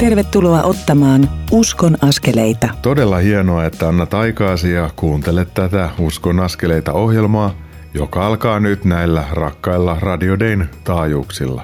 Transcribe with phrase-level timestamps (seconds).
[0.00, 2.68] Tervetuloa ottamaan Uskon askeleita.
[2.82, 7.54] Todella hienoa, että annat aikaasi ja kuuntelet tätä Uskon askeleita ohjelmaa,
[7.94, 11.62] joka alkaa nyt näillä rakkailla Radio Dayn taajuuksilla.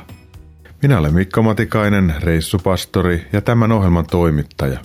[0.82, 4.80] Minä olen Mikko Matikainen, reissupastori ja tämän ohjelman toimittaja.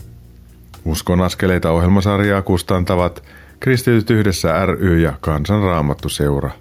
[0.85, 3.23] Uskon askeleita ohjelmasarjaa kustantavat
[3.59, 6.51] Kristityt yhdessä ry ja Kansanraamattu seura.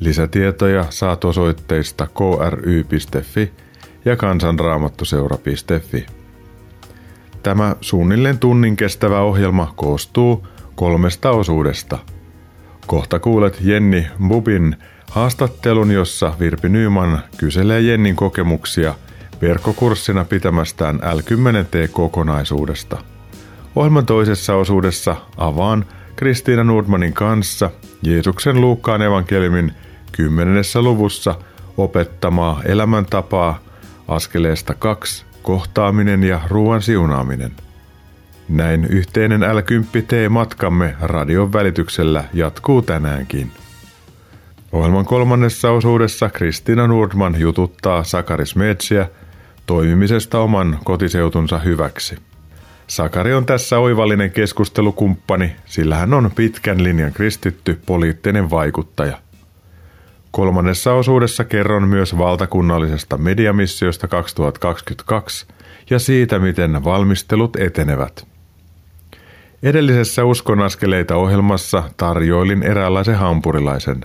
[0.00, 3.52] Lisätietoja saat osoitteista kry.fi
[4.04, 6.06] ja kansanraamattuseura.fi.
[7.42, 11.98] Tämä suunnilleen tunnin kestävä ohjelma koostuu kolmesta osuudesta.
[12.86, 14.76] Kohta kuulet Jenni Bubin
[15.10, 18.94] haastattelun, jossa Virpi Nyman kyselee Jennin kokemuksia
[19.42, 22.98] verkkokurssina pitämästään L10T-kokonaisuudesta.
[23.76, 25.84] Ohjelman toisessa osuudessa avaan
[26.16, 27.70] Kristiina Nordmanin kanssa
[28.02, 29.72] Jeesuksen Luukkaan evankeliumin
[30.12, 30.64] 10.
[30.80, 31.34] luvussa
[31.76, 33.58] opettamaa elämäntapaa
[34.10, 37.52] askeleesta kaksi kohtaaminen ja ruoan siunaaminen.
[38.48, 39.60] Näin yhteinen l
[40.06, 43.50] T-matkamme radion välityksellä jatkuu tänäänkin.
[44.72, 49.08] Ohjelman kolmannessa osuudessa Kristina Nordman jututtaa Sakari Smetsiä
[49.66, 52.16] toimimisesta oman kotiseutunsa hyväksi.
[52.86, 59.18] Sakari on tässä oivallinen keskustelukumppani, sillä hän on pitkän linjan kristitty poliittinen vaikuttaja–
[60.30, 65.46] Kolmannessa osuudessa kerron myös valtakunnallisesta mediamissiosta 2022
[65.90, 68.26] ja siitä, miten valmistelut etenevät.
[69.62, 74.00] Edellisessä Uskon askeleita ohjelmassa tarjoilin eräänlaisen hampurilaisen.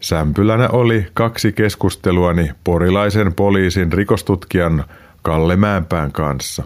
[0.00, 4.84] Sämpylänä oli kaksi keskusteluani porilaisen poliisin rikostutkijan
[5.22, 6.62] Kalle Mäenpään kanssa.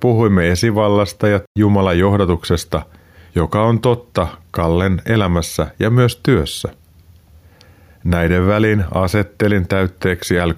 [0.00, 2.82] Puhuimme esivallasta ja Jumalan johdatuksesta,
[3.34, 6.68] joka on totta Kallen elämässä ja myös työssä–
[8.04, 10.52] Näiden välin asettelin täytteeksi l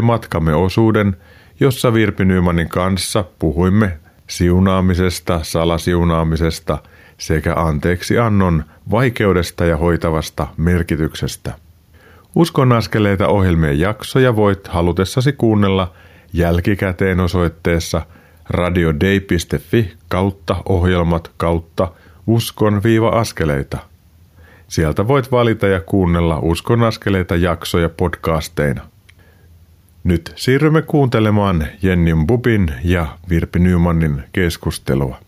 [0.00, 1.16] matkamme osuuden,
[1.60, 6.78] jossa Virpi Nymanin kanssa puhuimme siunaamisesta, salasiunaamisesta
[7.18, 11.54] sekä anteeksi annon vaikeudesta ja hoitavasta merkityksestä.
[12.34, 15.92] Uskon askeleita ohjelmien jaksoja voit halutessasi kuunnella
[16.32, 18.02] jälkikäteen osoitteessa
[18.48, 21.88] radiodei.fi kautta ohjelmat kautta
[22.26, 23.78] uskon-askeleita–
[24.72, 28.82] Sieltä voit valita ja kuunnella Uskon askeleita jaksoja podcasteina.
[30.04, 35.18] Nyt siirrymme kuuntelemaan Jennin Bubin ja Virpi Nymanin keskustelua.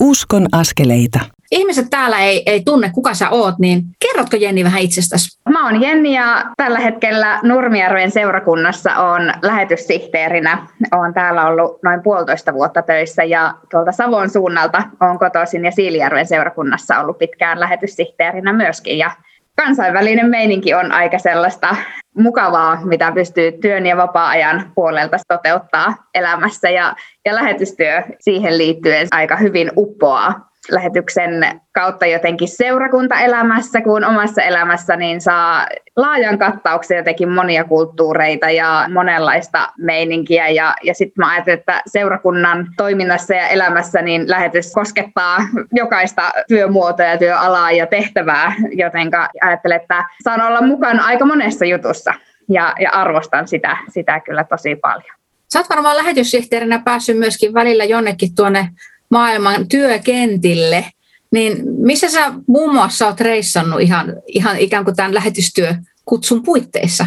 [0.00, 1.20] Uskon askeleita.
[1.50, 5.40] Ihmiset täällä ei, ei tunne, kuka sä oot, niin kerrotko Jenni vähän itsestäsi?
[5.48, 10.66] Mä oon Jenni ja tällä hetkellä Nurmijärven seurakunnassa on lähetyssihteerinä.
[10.92, 16.26] Oon täällä ollut noin puolitoista vuotta töissä ja tuolta Savon suunnalta on kotoisin ja Siilijärven
[16.26, 18.98] seurakunnassa ollut pitkään lähetyssihteerinä myöskin.
[18.98, 19.10] Ja
[19.56, 21.76] kansainvälinen meininki on aika sellaista
[22.18, 29.36] mukavaa, mitä pystyy työn ja vapaa-ajan puolelta toteuttaa elämässä ja, ja lähetystyö siihen liittyen aika
[29.36, 35.66] hyvin uppoaa lähetyksen kautta jotenkin seurakuntaelämässä kuin omassa elämässä, niin saa
[35.96, 40.48] laajan kattauksen jotenkin monia kulttuureita ja monenlaista meininkiä.
[40.48, 45.38] Ja, ja sitten mä ajattelen, että seurakunnan toiminnassa ja elämässä niin lähetys koskettaa
[45.72, 49.10] jokaista työmuotoa ja työalaa ja tehtävää, joten
[49.42, 52.14] ajattelen, että saan olla mukana aika monessa jutussa
[52.48, 55.20] ja, ja arvostan sitä, sitä kyllä tosi paljon.
[55.52, 58.68] Sä oot varmaan lähetyssihteerinä päässyt myöskin välillä jonnekin tuonne
[59.10, 60.84] maailman työkentille,
[61.32, 67.06] niin missä sä muun muassa oot reissannut ihan, ihan ikään kuin tämän lähetystyökutsun puitteissa?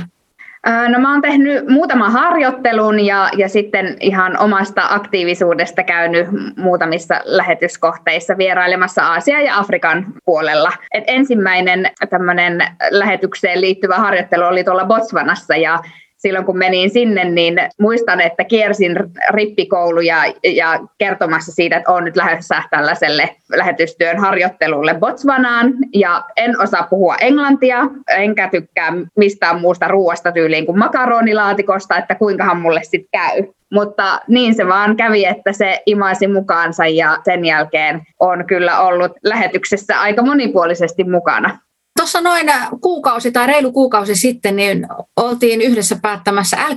[0.90, 6.28] No mä oon tehnyt muutaman harjoittelun ja, ja sitten ihan omasta aktiivisuudesta käynyt
[6.58, 10.72] muutamissa lähetyskohteissa vierailemassa Aasia ja Afrikan puolella.
[10.92, 15.80] Et ensimmäinen tämmöinen lähetykseen liittyvä harjoittelu oli tuolla Botswanassa ja
[16.24, 18.96] silloin kun menin sinne, niin muistan, että kiersin
[19.30, 26.88] rippikouluja ja kertomassa siitä, että olen nyt lähdössä tällaiselle lähetystyön harjoittelulle Botswanaan ja en osaa
[26.90, 33.44] puhua englantia, enkä tykkää mistään muusta ruoasta tyyliin kuin makaronilaatikosta, että kuinkahan mulle sitten käy.
[33.72, 39.12] Mutta niin se vaan kävi, että se imaisi mukaansa ja sen jälkeen on kyllä ollut
[39.24, 41.58] lähetyksessä aika monipuolisesti mukana.
[42.04, 42.52] Tuossa noin
[42.82, 46.74] kuukausi tai reilu kuukausi sitten niin oltiin yhdessä päättämässä l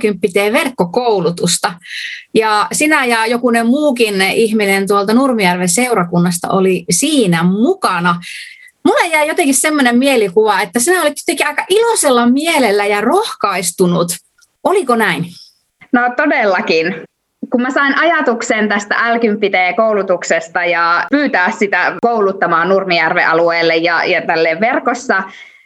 [0.53, 1.73] verkkokoulutusta.
[2.33, 8.21] Ja sinä ja jokunen muukin ihminen tuolta Nurmijärven seurakunnasta oli siinä mukana.
[8.85, 14.07] Mulle jäi jotenkin semmoinen mielikuva, että sinä olit jotenkin aika iloisella mielellä ja rohkaistunut.
[14.63, 15.25] Oliko näin?
[15.93, 16.85] No todellakin
[17.51, 19.17] kun mä sain ajatuksen tästä l
[19.75, 25.23] koulutuksesta ja pyytää sitä kouluttamaan Nurmijärven alueelle ja, ja tälle verkossa,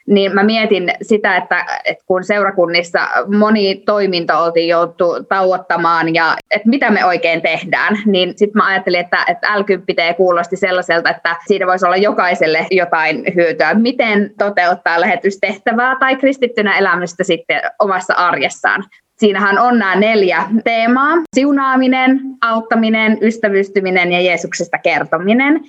[0.08, 3.00] niin mä mietin sitä, että, että kun seurakunnissa
[3.38, 9.00] moni toiminto oltiin joutu tauottamaan ja että mitä me oikein tehdään, niin sitten mä ajattelin,
[9.00, 9.64] että, että l
[10.18, 13.74] kuulosti sellaiselta, että siitä voisi olla jokaiselle jotain hyötyä.
[13.74, 18.84] Miten toteuttaa lähetystehtävää tai kristittynä elämistä sitten omassa arjessaan.
[19.22, 21.18] Siinähän on nämä neljä teemaa.
[21.36, 25.62] Siunaaminen, auttaminen, ystävystyminen ja Jeesuksesta kertominen.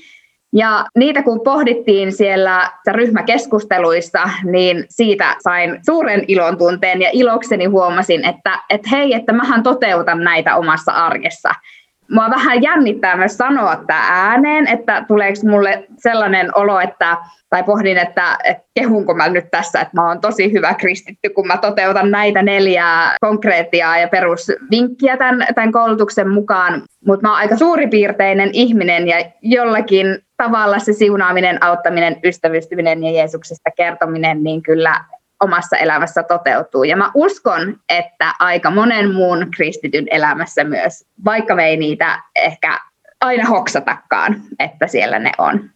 [0.53, 8.25] Ja niitä kun pohdittiin siellä ryhmäkeskusteluissa, niin siitä sain suuren ilon tunteen ja ilokseni huomasin,
[8.25, 11.55] että, että hei, että mähän toteutan näitä omassa arjessa
[12.13, 17.17] mua vähän jännittää myös sanoa tämä ääneen, että tuleeko mulle sellainen olo, että,
[17.51, 21.47] tai pohdin, että, että kehunko mä nyt tässä, että mä oon tosi hyvä kristitty, kun
[21.47, 27.57] mä toteutan näitä neljää konkreettia ja perusvinkkiä tämän, tämän koulutuksen mukaan, mutta mä oon aika
[27.57, 35.05] suuripiirteinen ihminen ja jollakin tavalla se siunaaminen, auttaminen, ystävystyminen ja Jeesuksesta kertominen, niin kyllä
[35.43, 36.85] omassa elämässä toteutuu.
[36.85, 42.81] Ja mä uskon, että aika monen muun kristityn elämässä myös, vaikka me ei niitä ehkä
[43.21, 45.71] aina hoksatakaan, että siellä ne on.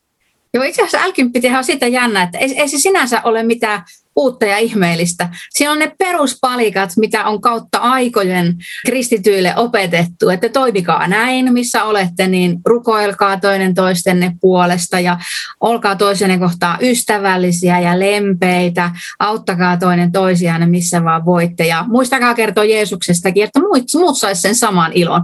[0.54, 3.82] Joo, itse asiassa l on sitä jännä, että ei, ei se sinänsä ole mitään
[4.16, 5.28] uutta ja ihmeellistä.
[5.50, 12.28] Siinä on ne peruspalikat, mitä on kautta aikojen kristityille opetettu, että toimikaa näin, missä olette,
[12.28, 15.18] niin rukoilkaa toinen toistenne puolesta ja
[15.60, 22.64] olkaa toisenne kohtaa ystävällisiä ja lempeitä, auttakaa toinen toisiaan missä vaan voitte ja muistakaa kertoa
[22.64, 25.22] Jeesuksestakin, että muut, muut saisi sen saman ilon.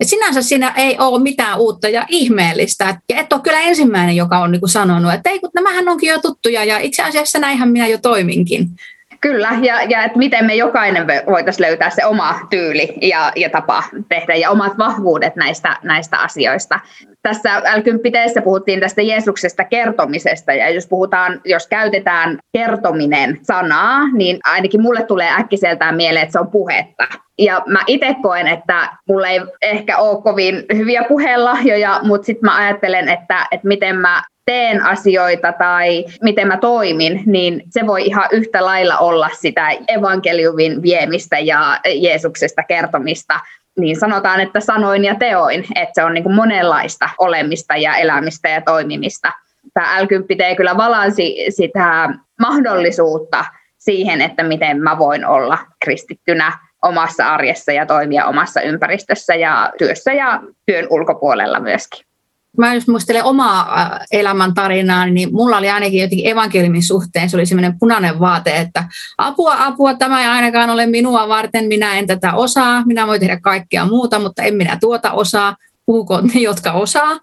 [0.00, 3.00] Et sinänsä siinä ei ole mitään uutta ja ihmeellistä.
[3.08, 6.18] Ja et ole kyllä ensimmäinen, joka on niin sanonut, että ei, kun nämähän onkin jo
[6.20, 8.70] tuttuja ja itse asiassa näinhän minä jo toiminkin.
[9.24, 13.82] Kyllä, ja, ja että miten me jokainen voitaisiin löytää se oma tyyli ja, ja tapa
[14.08, 16.80] tehdä ja omat vahvuudet näistä, näistä asioista.
[17.22, 17.80] Tässä l
[18.44, 25.30] puhuttiin tästä Jeesuksesta kertomisesta, ja jos puhutaan, jos käytetään kertominen sanaa, niin ainakin mulle tulee
[25.38, 27.04] äkkiseltään mieleen, että se on puhetta.
[27.38, 32.56] Ja mä itse koen, että mulla ei ehkä ole kovin hyviä puheenlahjoja, mutta sitten mä
[32.56, 38.28] ajattelen, että, että miten mä teen asioita tai miten mä toimin, niin se voi ihan
[38.32, 43.40] yhtä lailla olla sitä evankeliumin viemistä ja Jeesuksesta kertomista.
[43.78, 48.48] Niin sanotaan, että sanoin ja teoin, että se on niin kuin monenlaista olemista ja elämistä
[48.48, 49.32] ja toimimista.
[49.74, 50.06] Tämä l
[50.56, 52.08] kyllä valansi sitä
[52.40, 53.44] mahdollisuutta
[53.78, 56.52] siihen, että miten mä voin olla kristittynä
[56.82, 62.06] omassa arjessa ja toimia omassa ympäristössä ja työssä ja työn ulkopuolella myöskin
[62.58, 67.36] mä jos muistelen omaa äh, elämän tarinaa, niin mulla oli ainakin jotenkin evankeliumin suhteen, se
[67.36, 72.06] oli semmoinen punainen vaate, että apua, apua, tämä ei ainakaan ole minua varten, minä en
[72.06, 75.56] tätä osaa, minä voin tehdä kaikkea muuta, mutta en minä tuota osaa,
[75.86, 77.20] puhukoon ne, jotka osaa.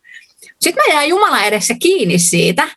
[0.60, 2.68] Sitten mä jäin Jumala edessä kiinni siitä.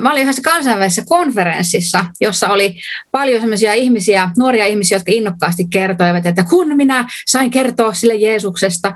[0.00, 2.76] Mä olin yhdessä kansainvälisessä konferenssissa, jossa oli
[3.10, 8.92] paljon sellaisia ihmisiä, nuoria ihmisiä, jotka innokkaasti kertoivat, että kun minä sain kertoa sille Jeesuksesta,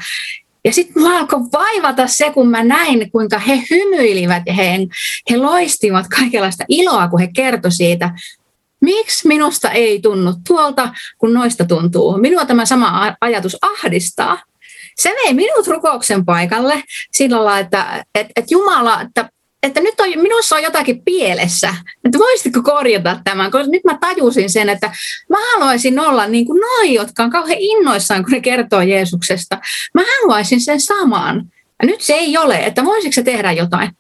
[0.65, 4.79] ja sitten mua alkoi vaivata se, kun mä näin, kuinka he hymyilivät ja he,
[5.31, 8.11] he loistivat kaikenlaista iloa, kun he kertoi siitä,
[8.81, 12.19] miksi minusta ei tunnu tuolta, kun noista tuntuu.
[12.19, 14.43] Minua tämä sama ajatus ahdistaa.
[14.97, 16.83] Se vei minut rukouksen paikalle
[17.13, 19.29] sillä lailla, että, että, että Jumala, että
[19.63, 21.75] että nyt on, minussa on jotakin pielessä,
[22.05, 24.91] että voisitko korjata tämän, koska nyt mä tajusin sen, että
[25.29, 29.59] mä haluaisin olla niin kuin noi, jotka on kauhean innoissaan, kun ne kertoo Jeesuksesta.
[29.95, 31.43] Mä haluaisin sen samaan.
[31.83, 33.91] Ja nyt se ei ole, että voisiko se tehdä jotain.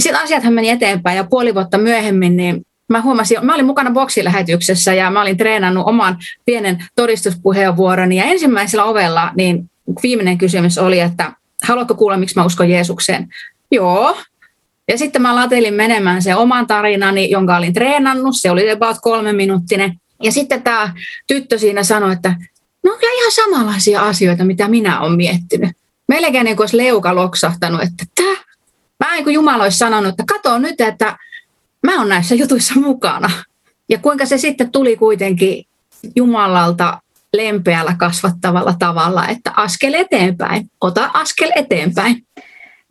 [0.00, 4.94] Sitten asiathan meni eteenpäin ja puoli vuotta myöhemmin niin mä huomasin, mä olin mukana boksilähetyksessä
[4.94, 9.70] ja mä olin treenannut oman pienen todistuspuheenvuoroni ja ensimmäisellä ovella niin
[10.02, 13.28] viimeinen kysymys oli, että haluatko kuulla, miksi mä uskon Jeesukseen?
[13.70, 14.16] Joo,
[14.88, 18.36] ja sitten mä latelin menemään se oman tarinani, jonka olin treenannut.
[18.36, 20.00] Se oli about kolme minuuttinen.
[20.22, 20.94] Ja sitten tämä
[21.26, 22.36] tyttö siinä sanoi, että
[22.84, 25.70] no on kyllä ihan samanlaisia asioita, mitä minä olen miettinyt.
[26.08, 28.36] Melkein niin olisi leuka loksahtanut, että tämä,
[29.04, 31.16] mä niin kuin Jumala olisi sanonut, että kato nyt, että
[31.82, 33.30] mä oon näissä jutuissa mukana.
[33.88, 35.64] Ja kuinka se sitten tuli kuitenkin
[36.16, 37.00] Jumalalta
[37.36, 42.26] lempeällä kasvattavalla tavalla, että askel eteenpäin, ota askel eteenpäin.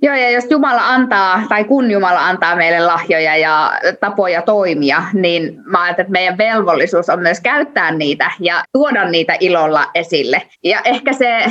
[0.02, 5.60] Joo, ja jos Jumala antaa, tai kun Jumala antaa meille lahjoja ja tapoja toimia, niin
[5.66, 10.42] mä ajattelen, että meidän velvollisuus on myös käyttää niitä ja tuoda niitä ilolla esille.
[10.64, 11.46] Ja ehkä se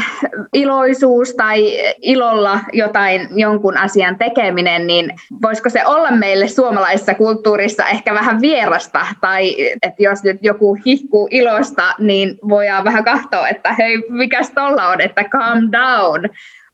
[0.54, 5.10] iloisuus tai ilolla jotain jonkun asian tekeminen, niin
[5.42, 11.28] voisiko se olla meille suomalaisessa kulttuurissa ehkä vähän vierasta, tai että jos nyt joku hihkuu
[11.30, 16.28] ilosta, niin voidaan vähän katsoa, että hei, mikäs tolla on, että calm down.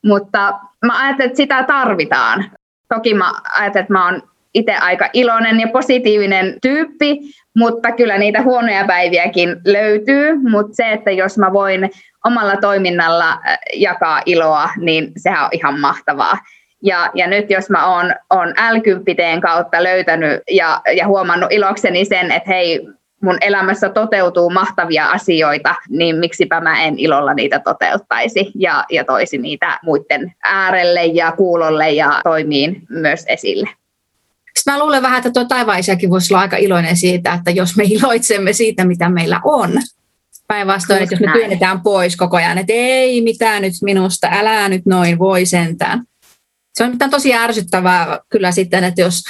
[0.05, 2.45] Mutta mä ajattelen, että sitä tarvitaan.
[2.89, 4.23] Toki mä ajattelen, että mä oon
[4.55, 7.19] itse aika iloinen ja positiivinen tyyppi,
[7.57, 11.91] mutta kyllä niitä huonoja päiviäkin löytyy, mutta se, että jos mä voin
[12.25, 16.39] omalla toiminnalla äh, jakaa iloa, niin sehän on ihan mahtavaa.
[16.83, 22.33] Ja, ja nyt jos mä oon, oon L10 kautta löytänyt ja, ja huomannut ilokseni sen,
[22.33, 22.89] että hei,
[23.23, 29.39] mun elämässä toteutuu mahtavia asioita, niin miksipä mä en ilolla niitä toteuttaisi ja, ja toisi
[29.39, 33.69] niitä muiden äärelle ja kuulolle ja toimiin myös esille.
[34.59, 37.85] Sitten mä luulen vähän, että tuo taivaisäkin voisi olla aika iloinen siitä, että jos me
[37.87, 39.71] iloitsemme siitä, mitä meillä on,
[40.49, 44.87] päinvastoin, että jos me työnnetään pois koko ajan, että ei mitään nyt minusta, älä nyt
[44.87, 46.03] noin, voi sentään.
[46.73, 49.23] Se on tosi ärsyttävää kyllä sitten, että jos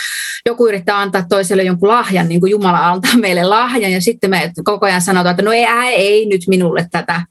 [0.47, 4.53] joku yrittää antaa toiselle jonkun lahjan, niin kuin Jumala antaa meille lahjan, ja sitten me
[4.65, 7.23] koko ajan sanotaan, että no ei, ei nyt minulle tätä.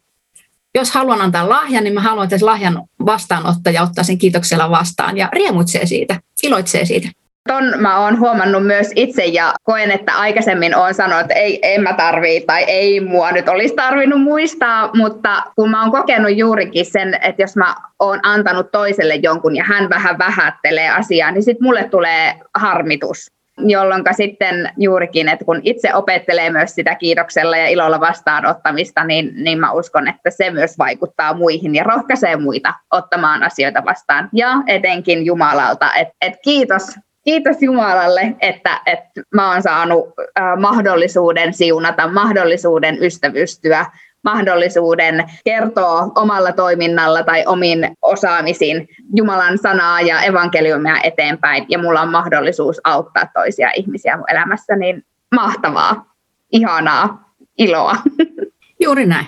[0.75, 5.29] Jos haluan antaa lahjan, niin mä haluan, että lahjan vastaanottaja ottaa sen kiitoksella vastaan ja
[5.33, 7.09] riemuitsee siitä, iloitsee siitä.
[7.49, 11.81] Ton mä oon huomannut myös itse ja koen, että aikaisemmin oon sanonut, että ei, en
[11.81, 16.85] mä tarvii tai ei mua nyt olisi tarvinnut muistaa, mutta kun mä oon kokenut juurikin
[16.85, 21.63] sen, että jos mä oon antanut toiselle jonkun ja hän vähän vähättelee asiaa, niin sitten
[21.63, 27.99] mulle tulee harmitus jolloin sitten juurikin, että kun itse opettelee myös sitä kiitoksella ja ilolla
[27.99, 33.85] vastaanottamista, niin, niin mä uskon, että se myös vaikuttaa muihin ja rohkaisee muita ottamaan asioita
[33.85, 34.29] vastaan.
[34.33, 41.53] Ja etenkin Jumalalta, että et kiitos kiitos Jumalalle, että, että mä oon saanut äh, mahdollisuuden
[41.53, 43.85] siunata, mahdollisuuden ystävystyä,
[44.23, 51.65] mahdollisuuden kertoa omalla toiminnalla tai omin osaamisin Jumalan sanaa ja evankeliumia eteenpäin.
[51.69, 56.15] Ja mulla on mahdollisuus auttaa toisia ihmisiä mun elämässä, niin mahtavaa,
[56.51, 57.95] ihanaa, iloa.
[58.83, 59.27] Juuri näin.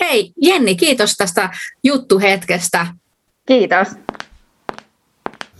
[0.00, 1.50] Hei Jenni, kiitos tästä
[1.84, 2.86] juttuhetkestä.
[3.46, 3.88] Kiitos.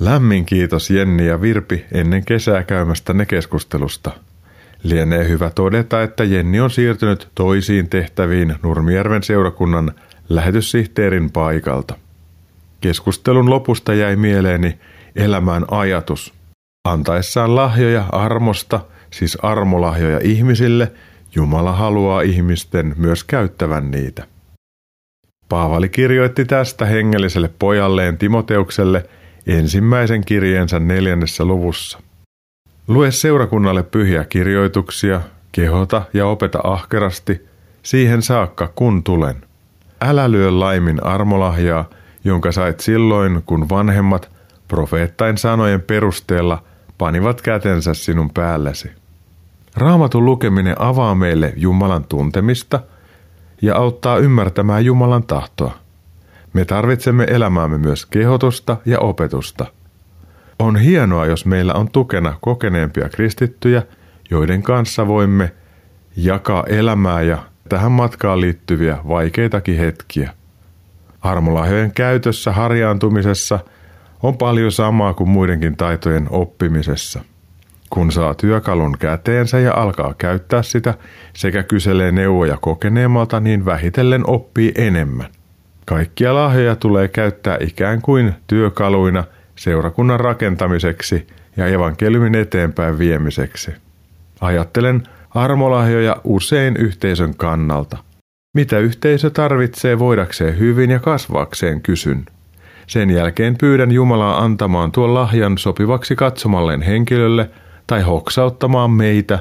[0.00, 4.10] Lämmin kiitos Jenni ja Virpi ennen kesää käymästä ne keskustelusta.
[4.82, 9.92] Lienee hyvä todeta, että Jenni on siirtynyt toisiin tehtäviin Nurmijärven seurakunnan
[10.28, 11.94] lähetyssihteerin paikalta.
[12.80, 14.78] Keskustelun lopusta jäi mieleeni
[15.16, 16.34] elämään ajatus.
[16.84, 20.92] Antaessaan lahjoja armosta, siis armolahjoja ihmisille,
[21.34, 24.26] Jumala haluaa ihmisten myös käyttävän niitä.
[25.48, 29.06] Paavali kirjoitti tästä hengelliselle pojalleen Timoteukselle–
[29.46, 31.98] ensimmäisen kirjeensä neljännessä luvussa.
[32.88, 35.20] Lue seurakunnalle pyhiä kirjoituksia,
[35.52, 37.46] kehota ja opeta ahkerasti,
[37.82, 39.36] siihen saakka kun tulen.
[40.00, 41.84] Älä lyö laimin armolahjaa,
[42.24, 44.30] jonka sait silloin, kun vanhemmat
[44.68, 46.62] profeettain sanojen perusteella
[46.98, 48.90] panivat kätensä sinun päällesi.
[49.76, 52.80] Raamatun lukeminen avaa meille Jumalan tuntemista
[53.62, 55.83] ja auttaa ymmärtämään Jumalan tahtoa.
[56.54, 59.66] Me tarvitsemme elämäämme myös kehotusta ja opetusta.
[60.58, 63.82] On hienoa, jos meillä on tukena kokeneempia kristittyjä,
[64.30, 65.52] joiden kanssa voimme
[66.16, 70.30] jakaa elämää ja tähän matkaan liittyviä vaikeitakin hetkiä.
[71.20, 73.58] Armolahjojen käytössä harjaantumisessa
[74.22, 77.20] on paljon samaa kuin muidenkin taitojen oppimisessa.
[77.90, 80.94] Kun saa työkalun käteensä ja alkaa käyttää sitä
[81.36, 85.26] sekä kyselee neuvoja kokeneemmalta, niin vähitellen oppii enemmän.
[85.84, 89.24] Kaikkia lahjoja tulee käyttää ikään kuin työkaluina
[89.56, 91.26] seurakunnan rakentamiseksi
[91.56, 93.70] ja evankeliumin eteenpäin viemiseksi.
[94.40, 97.98] Ajattelen armolahjoja usein yhteisön kannalta.
[98.54, 102.26] Mitä yhteisö tarvitsee voidakseen hyvin ja kasvaakseen kysyn.
[102.86, 107.50] Sen jälkeen pyydän Jumalaa antamaan tuon lahjan sopivaksi katsomalleen henkilölle
[107.86, 109.38] tai hoksauttamaan meitä,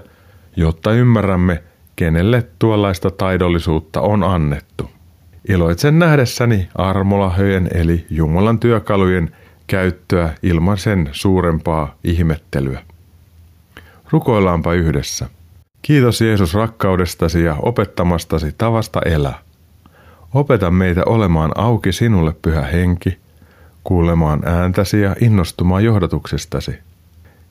[0.55, 1.63] jotta ymmärrämme,
[1.95, 4.89] kenelle tuollaista taidollisuutta on annettu.
[5.50, 9.35] Iloitsen nähdessäni armolahjojen eli Jumalan työkalujen
[9.67, 12.79] käyttöä ilman sen suurempaa ihmettelyä.
[14.12, 15.29] Rukoillaanpa yhdessä.
[15.81, 19.39] Kiitos Jeesus rakkaudestasi ja opettamastasi tavasta elää.
[20.33, 23.17] Opeta meitä olemaan auki sinulle, pyhä henki,
[23.83, 26.75] kuulemaan ääntäsi ja innostumaan johdatuksestasi.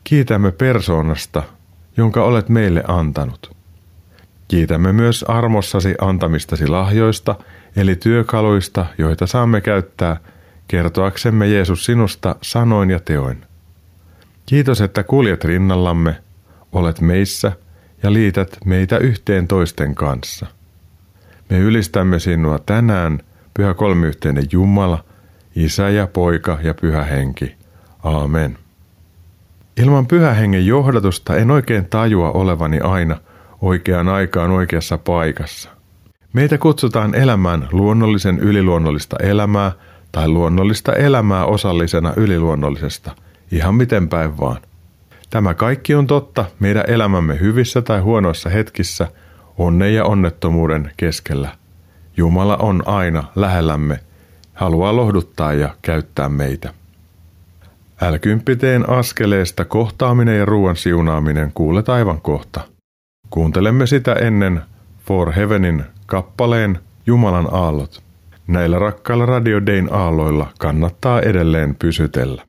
[0.05, 1.43] Kiitämme persoonasta,
[1.97, 3.57] jonka olet meille antanut.
[4.49, 7.35] Kiitämme myös armossasi antamistasi lahjoista–
[7.77, 10.17] eli työkaluista, joita saamme käyttää
[10.69, 13.45] kertoaksemme Jeesus sinusta sanoin ja teoin.
[14.47, 16.17] Kiitos, että kuljet rinnallamme,
[16.73, 17.53] olet meissä
[18.03, 20.47] ja liität meitä yhteen toisten kanssa.
[21.51, 23.19] Me ylistämme sinua tänään,
[23.55, 25.05] Pyhä Kolmiyhteinen Jumala,
[25.57, 27.55] Isä ja Poika ja Pyhä Henki.
[28.03, 28.59] Aamen.
[29.77, 33.17] Ilman Pyhä Hengen johdatusta en oikein tajua olevani aina
[33.61, 35.71] oikeaan aikaan oikeassa paikassa–
[36.33, 39.73] Meitä kutsutaan elämään luonnollisen yliluonnollista elämää
[40.13, 43.17] tai luonnollista elämää osallisena yliluonnollisesta,
[43.51, 44.61] ihan miten päin vaan.
[45.31, 49.09] Tämä kaikki on totta meidän elämämme hyvissä tai huonoissa hetkissä,
[49.59, 51.49] onnen ja onnettomuuden keskellä.
[52.17, 54.01] Jumala on aina lähellämme,
[54.55, 56.75] haluaa lohduttaa ja käyttää meitä.
[58.01, 58.15] l
[58.89, 62.61] askeleesta kohtaaminen ja ruoan siunaaminen kuulet aivan kohta.
[63.31, 64.63] Kuuntelemme sitä ennen
[65.07, 68.03] For Heavenin kappaleen Jumalan aallot.
[68.47, 72.43] Näillä rakkailla Radio Dayn aalloilla kannattaa edelleen pysytellä.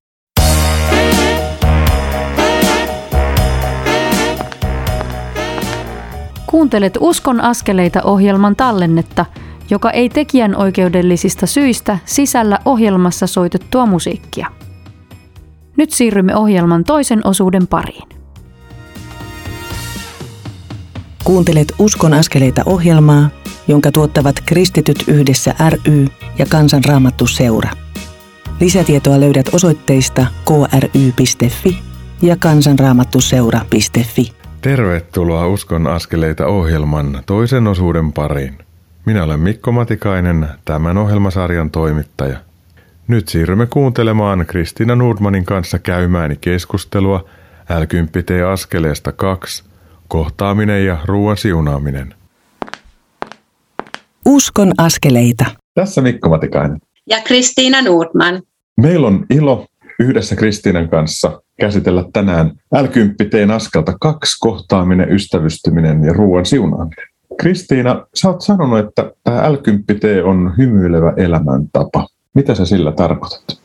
[6.48, 9.26] Kuuntelet Uskon askeleita ohjelman tallennetta,
[9.70, 14.48] joka ei tekijän oikeudellisista syistä sisällä ohjelmassa soitettua musiikkia.
[15.78, 18.10] Nyt siirrymme ohjelman toisen osuuden pariin.
[21.24, 23.30] Kuuntelet Uskon askeleita ohjelmaa,
[23.68, 27.70] jonka tuottavat Kristityt yhdessä ry ja Kansanraamattu seura.
[28.60, 31.80] Lisätietoa löydät osoitteista kry.fi
[32.22, 34.34] ja kansanraamattuseura.fi.
[34.62, 38.58] Tervetuloa Uskon askeleita ohjelman toisen osuuden pariin.
[39.06, 42.38] Minä olen Mikko Matikainen, tämän ohjelmasarjan toimittaja.
[43.08, 47.26] Nyt siirrymme kuuntelemaan Kristiina Nordmanin kanssa käymääni keskustelua
[47.70, 49.64] l askeleesta 2,
[50.08, 52.14] kohtaaminen ja ruoan siunaaminen.
[54.28, 55.46] Uskon askeleita.
[55.74, 56.80] Tässä Mikko Matikainen.
[57.10, 58.42] Ja Kristiina Nordman.
[58.78, 59.66] Meillä on ilo
[60.00, 67.08] yhdessä Kristiinan kanssa käsitellä tänään l askelta kaksi kohtaaminen, ystävystyminen ja ruoan siunaaminen.
[67.38, 69.58] Kristiina, sä oot sanonut, että tämä l
[70.24, 72.08] on hymyilevä elämäntapa.
[72.36, 73.64] Mitä sä sillä tarkoitat?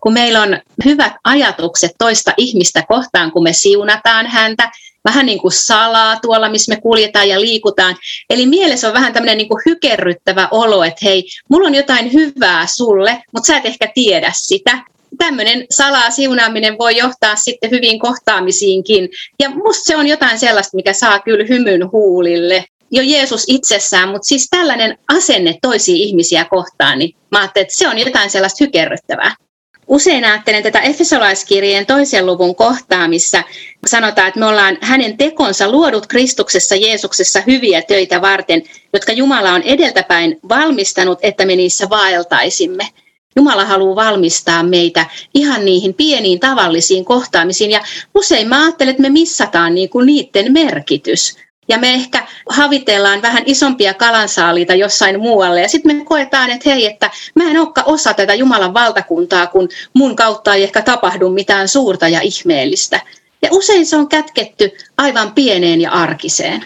[0.00, 4.70] Kun meillä on hyvät ajatukset toista ihmistä kohtaan, kun me siunataan häntä,
[5.04, 7.96] vähän niin kuin salaa tuolla, missä me kuljetaan ja liikutaan.
[8.30, 12.66] Eli mielessä on vähän tämmöinen niin kuin hykerryttävä olo, että hei, mulla on jotain hyvää
[12.66, 14.78] sulle, mutta sä et ehkä tiedä sitä
[15.18, 19.08] tämmöinen salaa siunaaminen voi johtaa sitten hyvin kohtaamisiinkin.
[19.42, 22.64] Ja musta se on jotain sellaista, mikä saa kyllä hymyn huulille.
[22.90, 27.88] Jo Jeesus itsessään, mutta siis tällainen asenne toisia ihmisiä kohtaan, niin mä ajattelin, että se
[27.88, 29.34] on jotain sellaista hykerryttävää.
[29.88, 33.44] Usein ajattelen tätä Efesolaiskirjeen toisen luvun kohtaa, missä
[33.86, 39.62] sanotaan, että me ollaan hänen tekonsa luodut Kristuksessa Jeesuksessa hyviä töitä varten, jotka Jumala on
[39.62, 42.88] edeltäpäin valmistanut, että me niissä vaeltaisimme.
[43.36, 47.70] Jumala haluaa valmistaa meitä ihan niihin pieniin tavallisiin kohtaamisiin.
[47.70, 47.80] Ja
[48.14, 51.36] usein mä ajattelen, että me missataan niin kuin niiden merkitys.
[51.68, 55.60] Ja me ehkä havitellaan vähän isompia kalansaaliita jossain muualle.
[55.60, 59.68] Ja sitten me koetaan, että hei, että mä en olekaan osa tätä Jumalan valtakuntaa, kun
[59.94, 63.00] mun kautta ei ehkä tapahdu mitään suurta ja ihmeellistä.
[63.42, 66.64] Ja usein se on kätketty aivan pieneen ja arkiseen.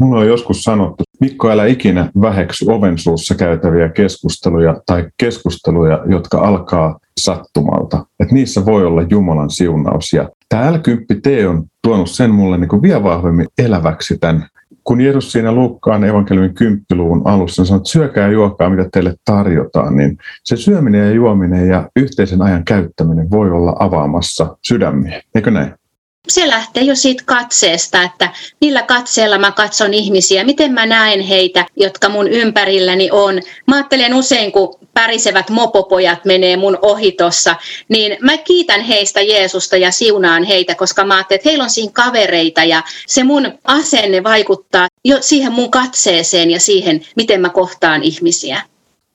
[0.00, 6.38] Mulla on joskus sanottu, Mikko, älä ikinä väheksy oven suussa käytäviä keskusteluja tai keskusteluja, jotka
[6.38, 8.06] alkaa sattumalta.
[8.20, 10.12] Että niissä voi olla Jumalan siunaus.
[10.12, 10.76] Ja tämä l
[11.22, 14.46] T on tuonut sen mulle niin kuin vielä vahvemmin eläväksi tämän.
[14.84, 19.96] Kun Jeesus siinä Luukkaan evankeliumin kymppiluvun alussa sanoo, että syökää ja juokaa, mitä teille tarjotaan,
[19.96, 25.22] niin se syöminen ja juominen ja yhteisen ajan käyttäminen voi olla avaamassa sydämiä.
[25.34, 25.79] Eikö näin?
[26.28, 28.30] Se lähtee jo siitä katseesta, että
[28.60, 33.40] millä katseella mä katson ihmisiä, miten mä näen heitä, jotka mun ympärilläni on.
[33.66, 37.56] Mä ajattelen usein, kun pärisevät mopopojat menee mun ohitossa,
[37.88, 41.92] niin mä kiitän heistä Jeesusta ja siunaan heitä, koska mä ajattelen, että heillä on siinä
[41.92, 48.02] kavereita ja se mun asenne vaikuttaa jo siihen mun katseeseen ja siihen, miten mä kohtaan
[48.02, 48.62] ihmisiä.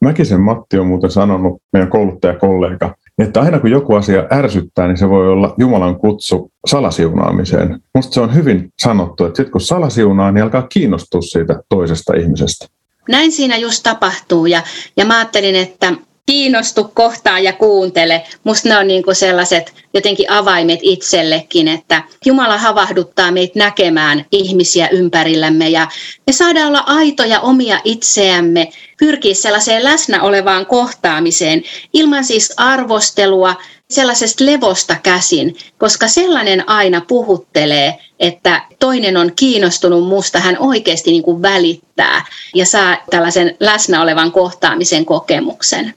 [0.01, 5.09] Mäkisen Matti on muuten sanonut, meidän kouluttajakollega, että aina kun joku asia ärsyttää, niin se
[5.09, 7.79] voi olla Jumalan kutsu salasiunaamiseen.
[7.95, 12.67] Musta se on hyvin sanottu, että sitten kun salasiunaa, niin alkaa kiinnostua siitä toisesta ihmisestä.
[13.09, 14.61] Näin siinä just tapahtuu ja,
[14.97, 15.93] ja mä ajattelin, että
[16.25, 18.23] kiinnostu kohtaan ja kuuntele.
[18.43, 24.87] Musta ne on niin kuin sellaiset jotenkin avaimet itsellekin, että Jumala havahduttaa meitä näkemään ihmisiä
[24.87, 25.87] ympärillämme ja
[26.27, 33.55] me saadaan olla aitoja omia itseämme, pyrkiä sellaiseen läsnä olevaan kohtaamiseen ilman siis arvostelua,
[33.89, 41.23] sellaisesta levosta käsin, koska sellainen aina puhuttelee, että toinen on kiinnostunut musta, hän oikeasti niin
[41.23, 45.93] kuin välittää ja saa tällaisen läsnä olevan kohtaamisen kokemuksen.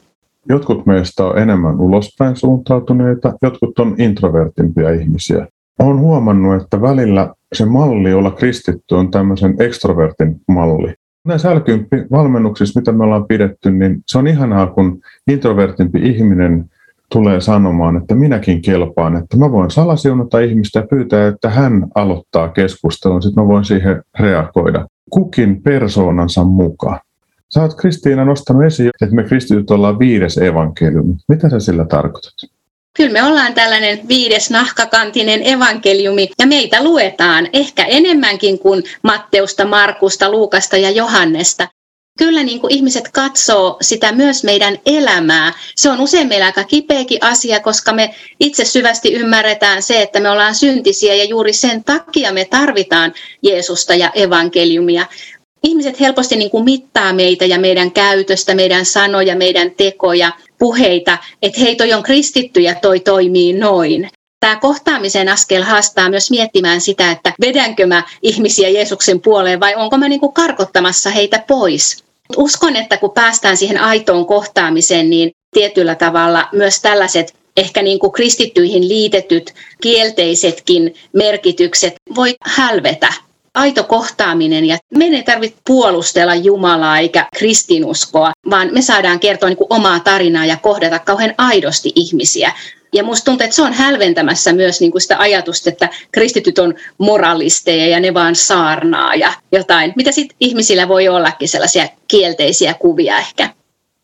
[0.48, 5.46] Jotkut meistä on enemmän ulospäin suuntautuneita, jotkut on introvertimpia ihmisiä.
[5.78, 10.94] Olen huomannut, että välillä se malli olla kristitty on tämmöisen ekstrovertin malli.
[11.26, 11.58] Näissä l
[12.10, 16.64] valmennuksissa, mitä me ollaan pidetty, niin se on ihanaa, kun introvertimpi ihminen
[17.12, 22.48] tulee sanomaan, että minäkin kelpaan, että mä voin salasiunata ihmistä ja pyytää, että hän aloittaa
[22.48, 24.86] keskustelun, sitten mä voin siihen reagoida.
[25.10, 27.00] Kukin persoonansa mukaan.
[27.54, 31.14] Sä oot Kristiina nostanut esiin, että me kristityt ollaan viides evankeliumi.
[31.28, 32.32] Mitä sä sillä tarkoitat?
[32.96, 40.30] Kyllä me ollaan tällainen viides nahkakantinen evankeliumi ja meitä luetaan ehkä enemmänkin kuin Matteusta, Markusta,
[40.30, 41.68] Luukasta ja Johannesta.
[42.18, 45.52] Kyllä niin kuin ihmiset katsoo sitä myös meidän elämää.
[45.76, 50.30] Se on usein meillä aika kipeäkin asia, koska me itse syvästi ymmärretään se, että me
[50.30, 55.06] ollaan syntisiä ja juuri sen takia me tarvitaan Jeesusta ja evankeliumia.
[55.62, 61.60] Ihmiset helposti niin kuin mittaa meitä ja meidän käytöstä, meidän sanoja, meidän tekoja, puheita, että
[61.60, 64.10] hei toi on kristitty ja toi toimii noin.
[64.40, 69.98] Tämä kohtaamisen askel haastaa myös miettimään sitä, että vedänkö mä ihmisiä Jeesuksen puoleen vai onko
[69.98, 72.04] mä niin kuin karkottamassa heitä pois.
[72.36, 78.12] Uskon, että kun päästään siihen aitoon kohtaamiseen, niin tietyllä tavalla myös tällaiset ehkä niin kuin
[78.12, 83.12] kristittyihin liitetyt kielteisetkin merkitykset voi hälvetä
[83.54, 89.58] aito kohtaaminen ja meidän ei tarvitse puolustella Jumalaa eikä kristinuskoa, vaan me saadaan kertoa niin
[89.70, 92.52] omaa tarinaa ja kohdata kauhean aidosti ihmisiä.
[92.92, 96.74] Ja musta tuntuu, että se on hälventämässä myös niin kuin sitä ajatusta, että kristityt on
[96.98, 99.92] moralisteja ja ne vaan saarnaa ja jotain.
[99.96, 103.50] Mitä sitten ihmisillä voi ollakin sellaisia kielteisiä kuvia ehkä?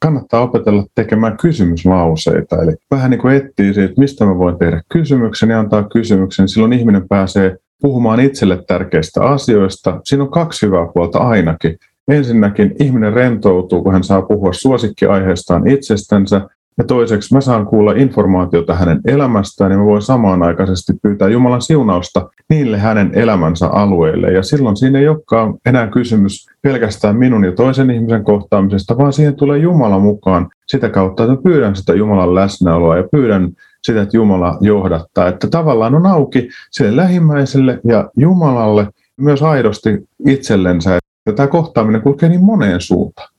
[0.05, 2.63] kannattaa opetella tekemään kysymyslauseita.
[2.63, 6.49] Eli vähän niin kuin etsii siitä, että mistä mä voin tehdä kysymyksen ja antaa kysymyksen.
[6.49, 10.01] Silloin ihminen pääsee puhumaan itselle tärkeistä asioista.
[10.05, 11.77] Siinä on kaksi hyvää puolta ainakin.
[12.09, 16.40] Ensinnäkin ihminen rentoutuu, kun hän saa puhua suosikkiaiheestaan itsestänsä,
[16.79, 22.31] ja toiseksi mä saan kuulla informaatiota hänen elämästään ja mä voin samanaikaisesti pyytää Jumalan siunausta
[22.51, 24.33] niille hänen elämänsä alueille.
[24.33, 29.37] Ja silloin siinä ei olekaan enää kysymys pelkästään minun ja toisen ihmisen kohtaamisesta, vaan siihen
[29.37, 33.51] tulee Jumala mukaan sitä kautta, että pyydän sitä Jumalan läsnäoloa ja pyydän
[33.85, 35.29] sitä, että Jumala johdattaa.
[35.29, 39.90] Että tavallaan on auki sille lähimmäiselle ja Jumalalle myös aidosti
[40.27, 40.97] itsellensä.
[40.97, 43.35] Että tämä kohtaaminen kulkee niin moneen suuntaan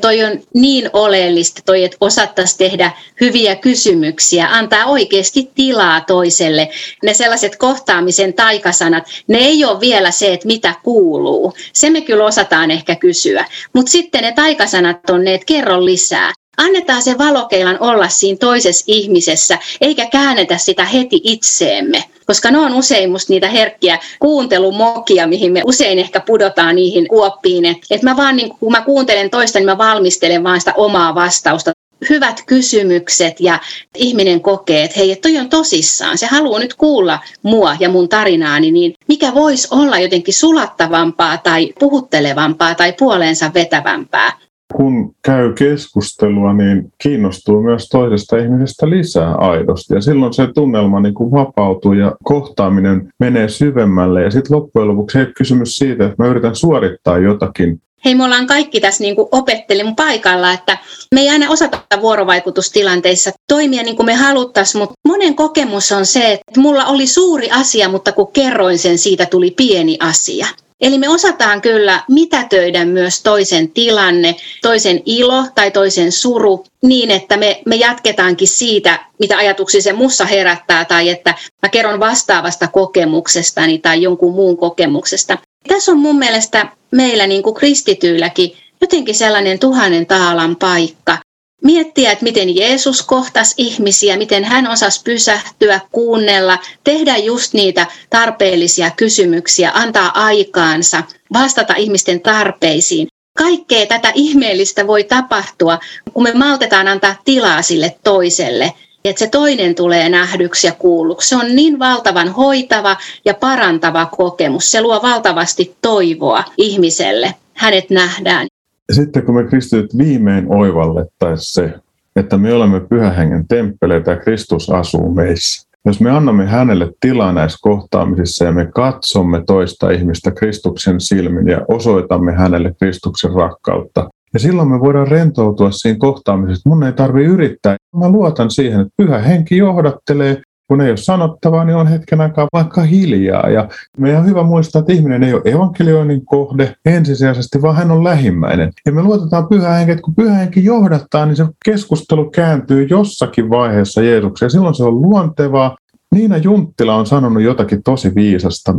[0.00, 6.70] toi on niin oleellista, toi, että osattaisiin tehdä hyviä kysymyksiä, antaa oikeasti tilaa toiselle.
[7.02, 11.52] Ne sellaiset kohtaamisen taikasanat, ne ei ole vielä se, että mitä kuuluu.
[11.72, 13.44] Se me kyllä osataan ehkä kysyä.
[13.74, 16.32] Mutta sitten ne taikasanat on ne, että kerro lisää.
[16.56, 22.04] Annetaan se valokeilan olla siinä toisessa ihmisessä, eikä käännetä sitä heti itseemme.
[22.26, 27.64] Koska ne on usein musta niitä herkkiä kuuntelumokia, mihin me usein ehkä pudotaan niihin kuoppiin.
[27.64, 31.14] Että et mä vaan, niin, kun mä kuuntelen toista, niin mä valmistelen vaan sitä omaa
[31.14, 31.72] vastausta
[32.10, 33.60] hyvät kysymykset ja
[33.96, 38.08] ihminen kokee, että hei, että toi on tosissaan, se haluaa nyt kuulla mua ja mun
[38.08, 44.32] tarinaani, niin mikä voisi olla jotenkin sulattavampaa tai puhuttelevampaa tai puoleensa vetävämpää
[44.76, 49.94] kun käy keskustelua, niin kiinnostuu myös toisesta ihmisestä lisää aidosti.
[49.94, 54.22] Ja silloin se tunnelma niin kuin vapautuu ja kohtaaminen menee syvemmälle.
[54.22, 57.80] Ja sitten loppujen lopuksi ei kysymys siitä, että mä yritän suorittaa jotakin.
[58.04, 60.78] Hei, me ollaan kaikki tässä niin kuin opettelin paikalla, että
[61.14, 66.32] me ei aina osata vuorovaikutustilanteissa toimia niin kuin me haluttaisiin, mutta monen kokemus on se,
[66.32, 70.46] että mulla oli suuri asia, mutta kun kerroin sen, siitä tuli pieni asia.
[70.80, 77.36] Eli me osataan kyllä mitätöidä myös toisen tilanne, toisen ilo tai toisen suru niin, että
[77.36, 83.78] me, me jatketaankin siitä, mitä ajatuksia se mussa herättää tai että mä kerron vastaavasta kokemuksestani
[83.78, 85.38] tai jonkun muun kokemuksesta.
[85.68, 91.18] Tässä on mun mielestä meillä niin kuin kristityilläkin jotenkin sellainen tuhannen taalan paikka,
[91.62, 98.90] miettiä, että miten Jeesus kohtasi ihmisiä, miten hän osasi pysähtyä, kuunnella, tehdä just niitä tarpeellisia
[98.90, 103.08] kysymyksiä, antaa aikaansa, vastata ihmisten tarpeisiin.
[103.38, 105.78] Kaikkea tätä ihmeellistä voi tapahtua,
[106.14, 108.72] kun me maltetaan antaa tilaa sille toiselle,
[109.04, 111.28] että se toinen tulee nähdyksi ja kuulluksi.
[111.28, 114.70] Se on niin valtavan hoitava ja parantava kokemus.
[114.70, 117.34] Se luo valtavasti toivoa ihmiselle.
[117.54, 118.46] Hänet nähdään
[118.92, 121.74] sitten kun me kristityt viimein oivallettaisiin se,
[122.16, 125.68] että me olemme pyhähengen temppeleitä ja Kristus asuu meissä.
[125.86, 131.60] Jos me annamme hänelle tilaa näissä kohtaamisissa ja me katsomme toista ihmistä Kristuksen silmin ja
[131.68, 136.68] osoitamme hänelle Kristuksen rakkautta, ja silloin me voidaan rentoutua siinä kohtaamisessa.
[136.68, 137.76] Mun ei tarvi yrittää.
[137.96, 142.48] Mä luotan siihen, että pyhä henki johdattelee kun ei ole sanottavaa, niin on hetken aikaa
[142.52, 143.50] vaikka hiljaa.
[143.50, 148.04] Ja meidän on hyvä muistaa, että ihminen ei ole evankelioinnin kohde ensisijaisesti, vaan hän on
[148.04, 148.72] lähimmäinen.
[148.86, 153.50] Ja me luotetaan pyhä henki, että kun pyhä henki johdattaa, niin se keskustelu kääntyy jossakin
[153.50, 154.50] vaiheessa Jeesukseen.
[154.50, 155.76] Silloin se on luontevaa.
[156.14, 158.74] Niina Junttila on sanonut jotakin tosi viisasta.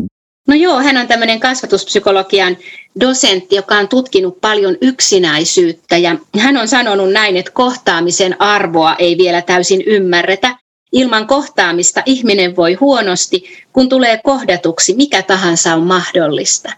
[0.48, 2.58] No joo, hän on tämmöinen kasvatuspsykologian
[3.00, 9.18] dosentti, joka on tutkinut paljon yksinäisyyttä ja hän on sanonut näin, että kohtaamisen arvoa ei
[9.18, 10.58] vielä täysin ymmärretä.
[10.96, 16.74] Ilman kohtaamista ihminen voi huonosti, kun tulee kohdatuksi mikä tahansa on mahdollista.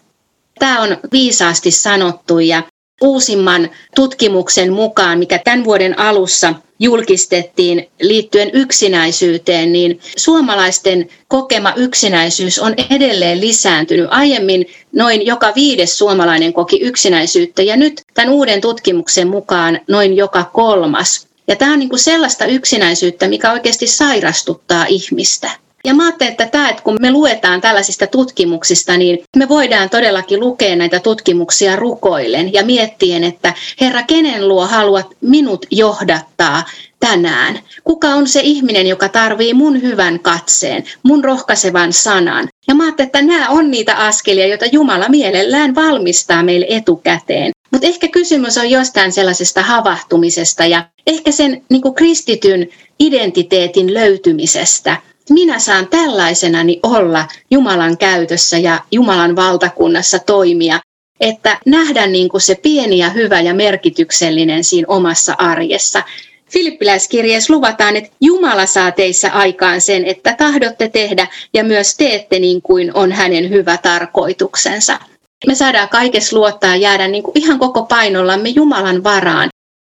[0.59, 2.63] Tämä on viisaasti sanottu ja
[3.01, 12.73] uusimman tutkimuksen mukaan, mikä tämän vuoden alussa julkistettiin liittyen yksinäisyyteen, niin suomalaisten kokema yksinäisyys on
[12.89, 14.07] edelleen lisääntynyt.
[14.09, 20.43] Aiemmin noin joka viides suomalainen koki yksinäisyyttä ja nyt tämän uuden tutkimuksen mukaan noin joka
[20.53, 21.27] kolmas.
[21.47, 25.51] Ja tämä on niin kuin sellaista yksinäisyyttä, mikä oikeasti sairastuttaa ihmistä.
[25.85, 30.39] Ja mä ajattelen, että, tämä, että kun me luetaan tällaisista tutkimuksista, niin me voidaan todellakin
[30.39, 36.63] lukea näitä tutkimuksia rukoillen ja miettien, että Herra, kenen luo haluat minut johdattaa
[36.99, 37.59] tänään?
[37.83, 42.47] Kuka on se ihminen, joka tarvii mun hyvän katseen, mun rohkaisevan sanan?
[42.67, 47.51] Ja mä ajattelen, että nämä on niitä askelia, joita Jumala mielellään valmistaa meille etukäteen.
[47.71, 54.97] Mutta ehkä kysymys on jostain sellaisesta havahtumisesta ja ehkä sen niin kristityn identiteetin löytymisestä
[55.29, 60.79] minä saan tällaisenani olla Jumalan käytössä ja Jumalan valtakunnassa toimia,
[61.19, 66.03] että nähdä niin kuin se pieni ja hyvä ja merkityksellinen siinä omassa arjessa.
[66.51, 72.61] Filippiläiskirjeessä luvataan, että Jumala saa teissä aikaan sen, että tahdotte tehdä ja myös teette niin
[72.61, 74.99] kuin on hänen hyvä tarkoituksensa.
[75.45, 79.49] Me saadaan kaikessa luottaa jäädä niin kuin ihan koko painollamme Jumalan varaan.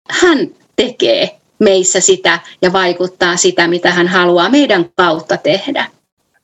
[0.09, 5.85] Hän tekee meissä sitä ja vaikuttaa sitä, mitä hän haluaa meidän kautta tehdä.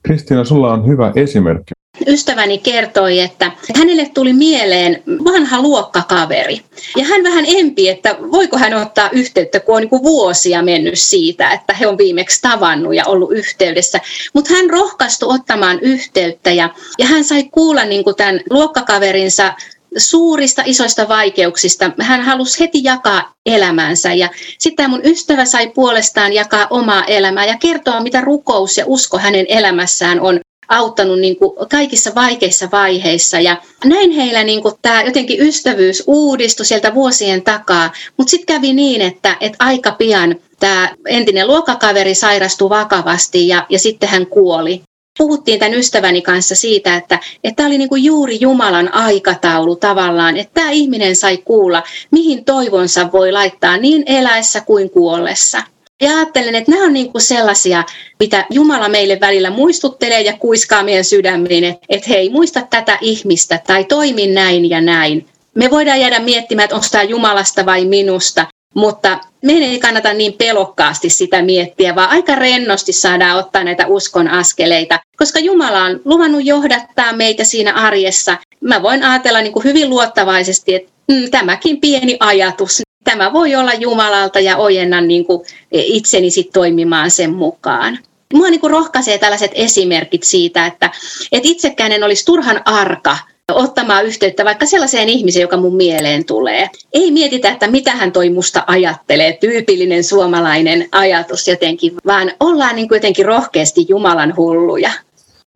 [0.02, 1.73] Kristiina, sulla on hyvä esimerkki.
[2.06, 6.60] Ystäväni kertoi, että hänelle tuli mieleen vanha luokkakaveri.
[6.96, 11.50] Ja hän vähän empi, että voiko hän ottaa yhteyttä, kun on niin vuosia mennyt siitä,
[11.50, 14.00] että he on viimeksi tavannut ja ollut yhteydessä.
[14.32, 19.54] Mutta hän rohkaistui ottamaan yhteyttä ja, ja hän sai kuulla niin kuin tämän luokkakaverinsa
[19.96, 21.90] suurista isoista vaikeuksista.
[22.00, 27.56] Hän halusi heti jakaa elämänsä ja sitten mun ystävä sai puolestaan jakaa omaa elämää ja
[27.56, 33.40] kertoa, mitä rukous ja usko hänen elämässään on auttanut niin kuin kaikissa vaikeissa vaiheissa.
[33.40, 38.72] Ja näin heillä niin kuin tämä jotenkin ystävyys uudistui sieltä vuosien takaa, mutta sitten kävi
[38.72, 44.82] niin, että, että aika pian tämä entinen luokkakaveri sairastui vakavasti ja, ja sitten hän kuoli
[45.18, 50.36] puhuttiin tämän ystäväni kanssa siitä, että, että tämä oli niin kuin juuri Jumalan aikataulu tavallaan,
[50.36, 55.62] että tämä ihminen sai kuulla, mihin toivonsa voi laittaa niin eläessä kuin kuollessa.
[56.02, 57.84] Ja ajattelen, että nämä on niin kuin sellaisia,
[58.20, 63.60] mitä Jumala meille välillä muistuttelee ja kuiskaa meidän sydämiin, että, että hei, muista tätä ihmistä
[63.66, 65.26] tai toimi näin ja näin.
[65.54, 70.32] Me voidaan jäädä miettimään, että onko tämä Jumalasta vai minusta, mutta meidän ei kannata niin
[70.32, 76.44] pelokkaasti sitä miettiä, vaan aika rennosti saadaan ottaa näitä uskon askeleita, koska Jumala on luvannut
[76.44, 78.36] johdattaa meitä siinä arjessa.
[78.60, 83.74] Mä voin ajatella niin kuin hyvin luottavaisesti, että mm, tämäkin pieni ajatus, tämä voi olla
[83.74, 87.98] Jumalalta ja ojennan niin kuin itseni sit toimimaan sen mukaan.
[88.34, 90.90] Mua niin kuin rohkaisee tällaiset esimerkit siitä, että,
[91.32, 93.16] että itsekään en olisi turhan arka
[93.52, 96.70] ottamaan yhteyttä vaikka sellaiseen ihmiseen, joka mun mieleen tulee.
[96.92, 102.88] Ei mietitä, että mitä hän toi musta ajattelee, tyypillinen suomalainen ajatus jotenkin, vaan ollaan niin
[102.88, 104.90] kuin jotenkin rohkeasti Jumalan hulluja.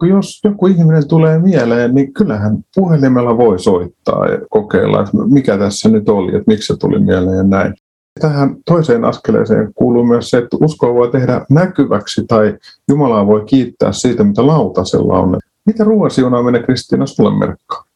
[0.03, 5.89] Jos joku ihminen tulee mieleen, niin kyllähän puhelimella voi soittaa ja kokeilla, että mikä tässä
[5.89, 7.75] nyt oli, että miksi se tuli mieleen ja näin.
[8.21, 12.57] Tähän toiseen askeleeseen kuuluu myös se, että uskoa voi tehdä näkyväksi tai
[12.89, 15.39] Jumalaa voi kiittää siitä, mitä lautasella on.
[15.67, 17.88] Mitä ruoan siunaaminen Kristiina sulle merkkaa?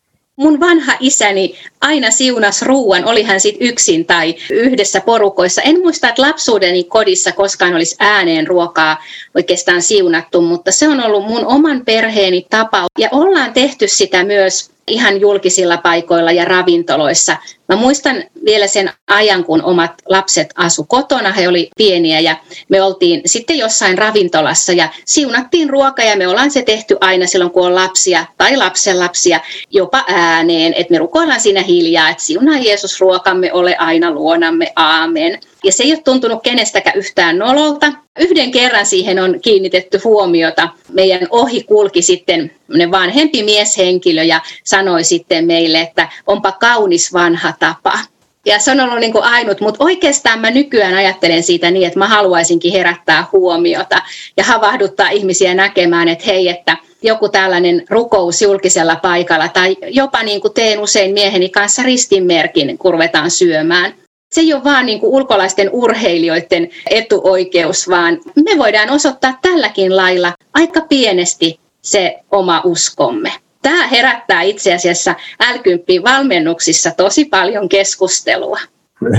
[0.43, 5.63] Mun vanha isäni aina siunas ruuan, oli hän sitten yksin tai yhdessä porukoissa.
[5.63, 9.03] En muista, että lapsuudeni kodissa koskaan olisi ääneen ruokaa
[9.35, 12.87] oikeastaan siunattu, mutta se on ollut mun oman perheeni tapa.
[12.99, 17.37] Ja ollaan tehty sitä myös ihan julkisilla paikoilla ja ravintoloissa.
[17.69, 22.37] Mä muistan vielä sen ajan, kun omat lapset asu kotona, he oli pieniä ja
[22.69, 27.51] me oltiin sitten jossain ravintolassa ja siunattiin ruoka ja me ollaan se tehty aina silloin,
[27.51, 29.41] kun on lapsia tai lapsenlapsia
[29.71, 35.39] jopa ääneen, että me rukoillaan siinä hiljaa, että siunaa Jeesus ruokamme, ole aina luonamme, aamen.
[35.63, 37.93] Ja se ei ole tuntunut kenestäkään yhtään nololta.
[38.19, 40.69] Yhden kerran siihen on kiinnitetty huomiota.
[40.89, 42.51] Meidän ohi kulki sitten
[42.91, 47.99] vanhempi mieshenkilö ja sanoi sitten meille, että onpa kaunis vanha tapa.
[48.47, 51.99] Ja se on ollut niin kuin ainut, mutta oikeastaan mä nykyään ajattelen siitä niin, että
[51.99, 54.03] mä haluaisinkin herättää huomiota
[54.37, 60.41] ja havahduttaa ihmisiä näkemään, että hei, että joku tällainen rukous julkisella paikalla tai jopa niin
[60.41, 63.95] kuin teen usein mieheni kanssa ristinmerkin, kun ruvetaan syömään
[64.33, 70.33] se ei ole vaan niin kuin ulkolaisten urheilijoiden etuoikeus, vaan me voidaan osoittaa tälläkin lailla
[70.55, 73.33] aika pienesti se oma uskomme.
[73.63, 75.57] Tämä herättää itse asiassa l
[76.05, 78.59] valmennuksissa tosi paljon keskustelua.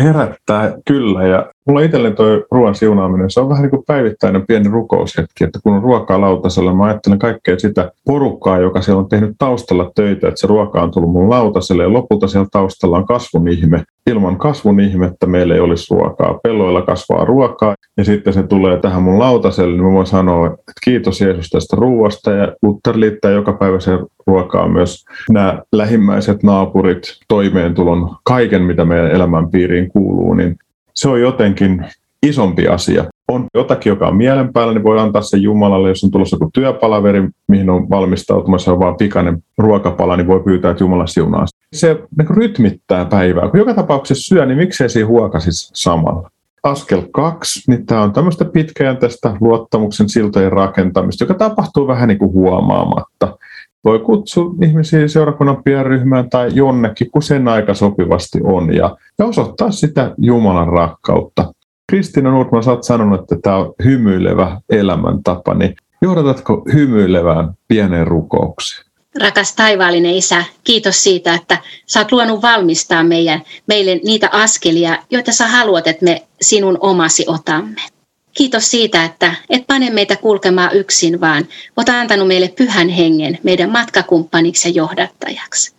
[0.04, 4.69] Herättää kyllä ja Mulla itselleen toi ruoan siunaaminen, se on vähän niin kuin päivittäinen pieni
[4.69, 9.36] rukoushetki, että kun on ruokaa lautasella, mä ajattelen kaikkea sitä porukkaa, joka siellä on tehnyt
[9.38, 13.47] taustalla töitä, että se ruoka on tullut mun lautaselle ja lopulta siellä taustalla on kasvun
[13.47, 13.84] ihme.
[14.08, 16.39] Ilman kasvun ihmettä meillä ei olisi ruokaa.
[16.43, 20.73] Pelloilla kasvaa ruokaa ja sitten se tulee tähän mun lautaselle, niin mä voin sanoa, että
[20.84, 27.04] kiitos Jeesus tästä ruoasta ja Luther liittää joka päivä sen ruokaa myös nämä lähimmäiset naapurit,
[27.28, 30.56] toimeentulon, kaiken mitä meidän elämän piiriin kuuluu, niin
[30.96, 31.86] se on jotenkin
[32.24, 33.06] isompi asia.
[33.28, 36.50] On jotakin, joka on mielen päällä, niin voi antaa sen Jumalalle, jos on tulossa joku
[36.54, 41.46] työpalaveri, mihin on valmistautumassa, on vaan pikainen ruokapala, niin voi pyytää, että Jumala siunaa.
[41.74, 43.50] Se niin rytmittää päivää.
[43.50, 46.30] Kun joka tapauksessa syö, niin miksei siinä huokasisi samalla?
[46.64, 52.34] Askel kaksi, niin tämä on tämmöistä pitkäjänteistä luottamuksen siltojen rakentamista, joka tapahtuu vähän niin kuin
[52.34, 53.38] huomaamatta.
[53.84, 59.72] Voi kutsua ihmisiä seurakunnan pienryhmään tai jonnekin, kun sen aika sopivasti on, ja, ja osoittaa
[59.72, 61.54] sitä Jumalan rakkautta.
[61.89, 68.93] Kristiina Nordman, sä oot sanonut, että tämä on hymyilevä elämäntapa, niin johdatatko hymyilevään pieneen rukoukseen?
[69.19, 75.32] Rakas taivaallinen Isä, kiitos siitä, että sä oot luonut valmistaa meidän, meille niitä askelia, joita
[75.32, 77.82] sä haluat, että me sinun omasi otamme.
[78.34, 83.69] Kiitos siitä, että et pane meitä kulkemaan yksin, vaan oot antanut meille pyhän hengen meidän
[83.69, 85.74] matkakumppaniksi ja johdattajaksi.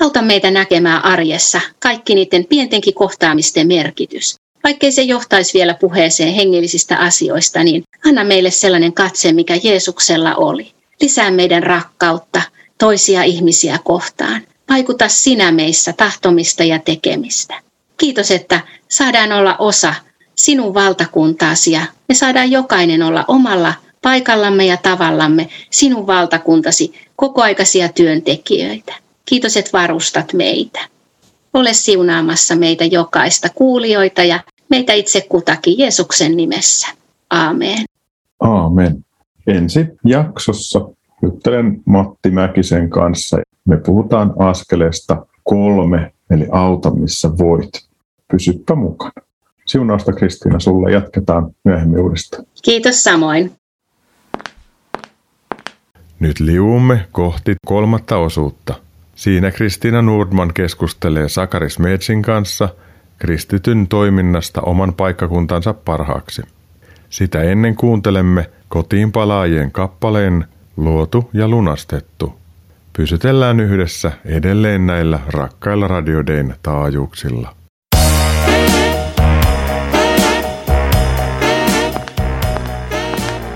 [0.00, 4.36] Auta meitä näkemään arjessa kaikki niiden pientenkin kohtaamisten merkitys.
[4.64, 10.72] Vaikkei se johtaisi vielä puheeseen hengellisistä asioista, niin anna meille sellainen katse, mikä Jeesuksella oli.
[11.00, 12.42] Lisää meidän rakkautta
[12.78, 14.42] toisia ihmisiä kohtaan.
[14.70, 17.54] Vaikuta sinä meissä tahtomista ja tekemistä.
[17.98, 19.94] Kiitos, että saadaan olla osa
[20.36, 28.94] sinun valtakuntaasi ja me saadaan jokainen olla omalla paikallamme ja tavallamme sinun valtakuntasi kokoaikaisia työntekijöitä.
[29.24, 30.80] Kiitos, että varustat meitä.
[31.54, 36.88] Ole siunaamassa meitä jokaista kuulijoita ja meitä itse kutakin Jeesuksen nimessä.
[37.30, 37.84] Aamen.
[38.40, 39.04] Aamen.
[39.46, 40.88] Ensi jaksossa
[41.22, 43.36] juttelen Matti Mäkisen kanssa.
[43.64, 47.70] Me puhutaan askeleesta kolme, eli auta missä voit.
[48.30, 49.25] Pysyppä mukana.
[49.66, 50.92] Siunausta Kristiina sulle.
[50.92, 52.44] Jatketaan myöhemmin uudestaan.
[52.62, 53.52] Kiitos samoin.
[56.20, 58.74] Nyt liuumme kohti kolmatta osuutta.
[59.14, 62.68] Siinä Kristiina Nordman keskustelee Sakari Smetsin kanssa
[63.18, 66.42] kristityn toiminnasta oman paikkakuntansa parhaaksi.
[67.08, 70.44] Sitä ennen kuuntelemme kotiin palaajien kappaleen
[70.76, 72.34] Luotu ja lunastettu.
[72.96, 77.56] Pysytellään yhdessä edelleen näillä rakkailla radiodein taajuuksilla.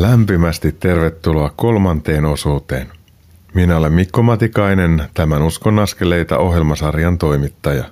[0.00, 2.86] Lämpimästi tervetuloa kolmanteen osuuteen.
[3.54, 7.84] Minä olen Mikko Matikainen, tämän Uskon askeleita ohjelmasarjan toimittaja.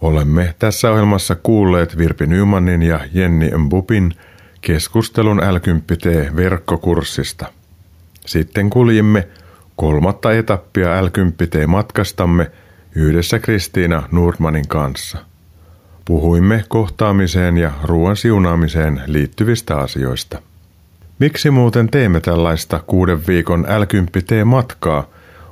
[0.00, 4.14] Olemme tässä ohjelmassa kuulleet Virpi Nymanin ja Jenni Mbupin
[4.60, 5.56] keskustelun l
[6.36, 7.46] verkkokurssista.
[8.26, 9.28] Sitten kuljimme
[9.76, 11.08] kolmatta etappia l
[11.66, 12.50] matkastamme
[12.94, 15.18] yhdessä Kristiina Nordmanin kanssa.
[16.04, 20.47] Puhuimme kohtaamiseen ja ruoan siunaamiseen liittyvistä asioista.
[21.18, 25.06] Miksi muuten teemme tällaista kuuden viikon l matkaa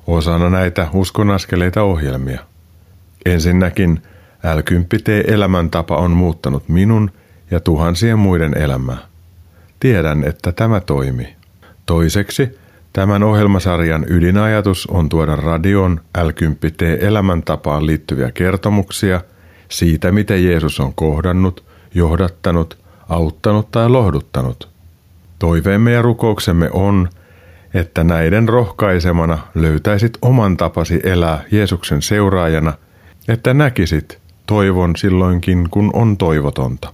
[0.07, 2.40] osana näitä uskonaskeleita ohjelmia?
[3.26, 4.02] Ensinnäkin
[4.42, 4.59] l
[5.26, 7.11] elämäntapa on muuttanut minun
[7.50, 8.98] ja tuhansien muiden elämää.
[9.81, 11.37] Tiedän, että tämä toimii.
[11.87, 12.59] Toiseksi,
[12.92, 16.29] tämän ohjelmasarjan ydinajatus on tuoda radion l
[17.00, 19.20] elämäntapaan liittyviä kertomuksia–
[19.68, 24.76] siitä, miten Jeesus on kohdannut, johdattanut, auttanut tai lohduttanut.
[25.38, 27.09] Toiveemme ja rukouksemme on,
[27.75, 32.72] että näiden rohkaisemana löytäisit oman tapasi elää Jeesuksen seuraajana,
[33.29, 36.92] että näkisit toivon silloinkin, kun on toivotonta.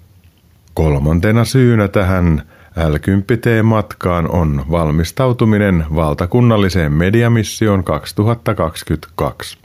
[0.74, 2.42] Kolmantena syynä tähän
[2.76, 2.94] l
[3.62, 9.58] matkaan on valmistautuminen valtakunnalliseen mediamissioon 2022.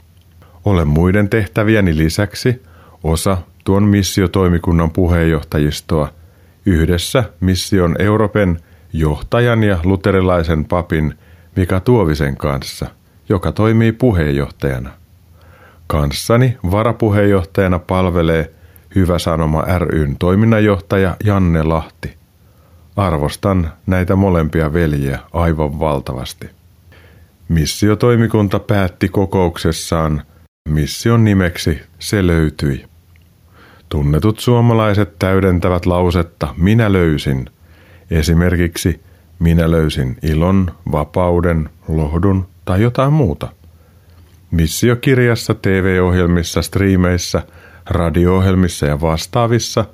[0.64, 2.62] Olen muiden tehtäviäni lisäksi
[3.04, 6.08] osa tuon missiotoimikunnan puheenjohtajistoa
[6.66, 8.58] yhdessä Mission Euroopan
[8.92, 11.14] johtajan ja luterilaisen papin
[11.56, 12.86] Mika Tuovisen kanssa,
[13.28, 14.90] joka toimii puheenjohtajana.
[15.86, 18.54] Kanssani varapuheenjohtajana palvelee
[18.94, 22.16] Hyvä Sanoma ryn toiminnanjohtaja Janne Lahti.
[22.96, 26.50] arvostan näitä molempia veljiä aivan valtavasti.
[27.48, 30.22] Missiotoimikunta päätti kokouksessaan,
[30.68, 32.84] mission nimeksi se löytyi.
[33.88, 37.50] Tunnetut suomalaiset täydentävät lausetta minä löysin.
[38.10, 39.00] Esimerkiksi
[39.38, 43.48] minä löysin ilon, vapauden, lohdun tai jotain muuta.
[44.50, 47.42] Missiokirjassa, TV-ohjelmissa, striimeissä,
[47.86, 49.84] radio-ohjelmissa ja vastaavissa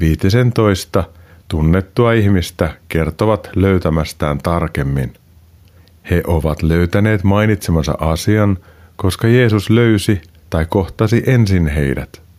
[0.00, 1.04] viitisen toista
[1.48, 5.12] tunnettua ihmistä kertovat löytämästään tarkemmin.
[6.10, 8.58] He ovat löytäneet mainitsemansa asian,
[8.96, 12.29] koska Jeesus löysi tai kohtasi ensin heidät.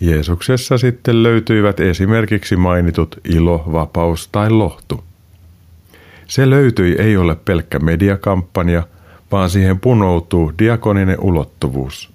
[0.00, 5.04] Jeesuksessa sitten löytyivät esimerkiksi mainitut ilo, vapaus tai lohtu.
[6.26, 8.82] Se löytyi ei ole pelkkä mediakampanja,
[9.32, 12.10] vaan siihen punoutuu diakoninen ulottuvuus.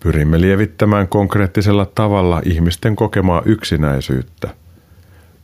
[0.00, 4.48] Pyrimme lievittämään konkreettisella tavalla ihmisten kokemaa yksinäisyyttä.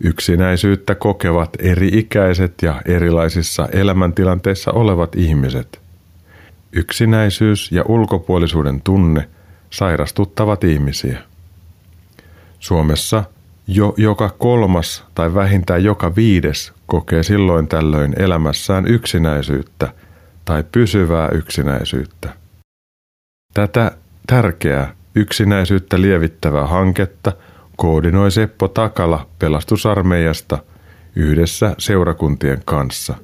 [0.01, 5.81] Yksinäisyyttä kokevat eri-ikäiset ja erilaisissa elämäntilanteissa olevat ihmiset.
[6.73, 9.29] Yksinäisyys ja ulkopuolisuuden tunne
[9.71, 11.28] sairastuttavat ihmisiä.
[12.59, 13.25] Suomessa
[13.67, 19.93] jo joka kolmas tai vähintään joka viides kokee silloin tällöin elämässään yksinäisyyttä
[20.45, 22.35] tai pysyvää yksinäisyyttä.
[23.55, 23.93] Tätä
[24.27, 27.33] tärkeää yksinäisyyttä lievittävää hanketta
[27.77, 30.59] koordinoi Seppo Takala pelastusarmeijasta
[31.17, 33.15] yhdessä seurakuntien kanssa.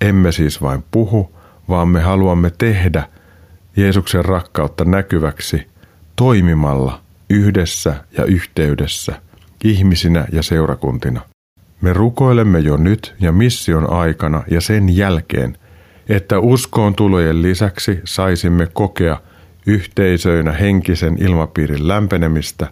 [0.00, 1.32] Emme siis vain puhu,
[1.68, 3.08] vaan me haluamme tehdä
[3.76, 5.66] Jeesuksen rakkautta näkyväksi
[6.16, 7.00] toimimalla
[7.30, 9.20] yhdessä ja yhteydessä,
[9.64, 11.20] ihmisinä ja seurakuntina.
[11.80, 15.58] Me rukoilemme jo nyt ja mission aikana ja sen jälkeen,
[16.08, 19.20] että uskoon tulojen lisäksi saisimme kokea
[19.66, 22.70] yhteisöinä henkisen ilmapiirin lämpenemistä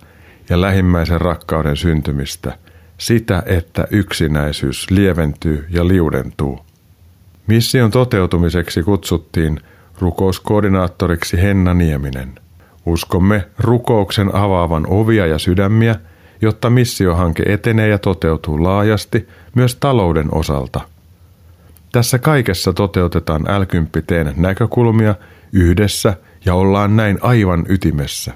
[0.48, 2.58] ja lähimmäisen rakkauden syntymistä,
[2.98, 6.60] sitä, että yksinäisyys lieventyy ja liudentuu.
[7.46, 9.60] Mission toteutumiseksi kutsuttiin
[9.98, 12.45] rukouskoordinaattoriksi Henna Nieminen.
[12.86, 15.94] Uskomme rukouksen avaavan ovia ja sydämiä,
[16.42, 20.80] jotta missiohanke etenee ja toteutuu laajasti myös talouden osalta.
[21.92, 23.64] Tässä kaikessa toteutetaan l
[24.36, 25.14] näkökulmia
[25.52, 28.32] yhdessä ja ollaan näin aivan ytimessä.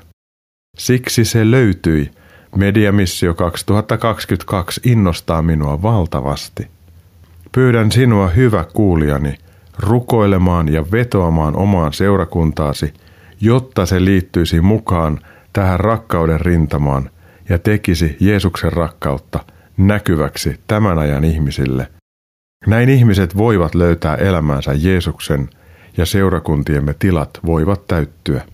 [0.79, 2.11] Siksi se löytyi.
[2.57, 6.67] Mediamissio 2022 innostaa minua valtavasti.
[7.53, 9.39] Pyydän sinua, hyvä kuulijani,
[9.79, 12.95] rukoilemaan ja vetoamaan omaan seurakuntaasi,
[13.41, 15.21] jotta se liittyisi mukaan
[15.53, 17.11] tähän rakkauden rintamaan
[17.49, 19.45] ja tekisi Jeesuksen rakkautta
[19.77, 21.89] näkyväksi tämän ajan ihmisille.
[22.67, 25.49] Näin ihmiset voivat löytää elämänsä Jeesuksen–
[25.97, 28.45] ja seurakuntiemme tilat voivat täyttyä.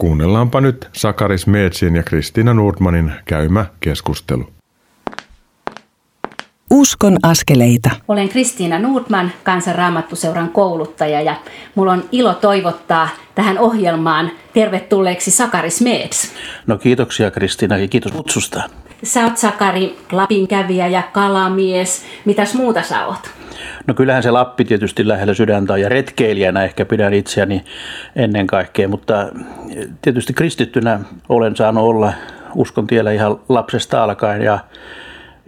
[0.00, 4.52] Kuunnellaanpa nyt Sakaris Meetsin ja Kristiina Nordmanin käymä keskustelu.
[6.70, 7.90] Uskon askeleita.
[8.08, 11.34] Olen Kristiina Nordman, kansanraamattuseuran kouluttaja ja
[11.74, 16.32] mulla on ilo toivottaa tähän ohjelmaan tervetulleeksi Sakaris Meets.
[16.66, 18.62] No kiitoksia Kristiina ja kiitos kutsusta.
[19.02, 22.04] Sä oot Sakari, Lapin kävijä ja kalamies.
[22.24, 23.30] Mitäs muuta sä oot?
[23.86, 27.64] No kyllähän se Lappi tietysti lähellä sydäntä on ja retkeilijänä ehkä pidän itseäni
[28.16, 29.28] ennen kaikkea, mutta
[30.02, 32.12] tietysti kristittynä olen saanut olla
[32.54, 34.58] uskon tiellä ihan lapsesta alkaen ja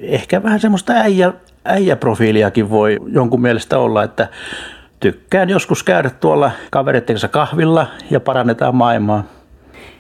[0.02, 1.32] ehkä vähän semmoista äijä,
[1.64, 4.28] äijäprofiiliakin voi jonkun mielestä olla, että
[5.00, 9.24] tykkään joskus käydä tuolla kaverittensa kahvilla ja parannetaan maailmaa.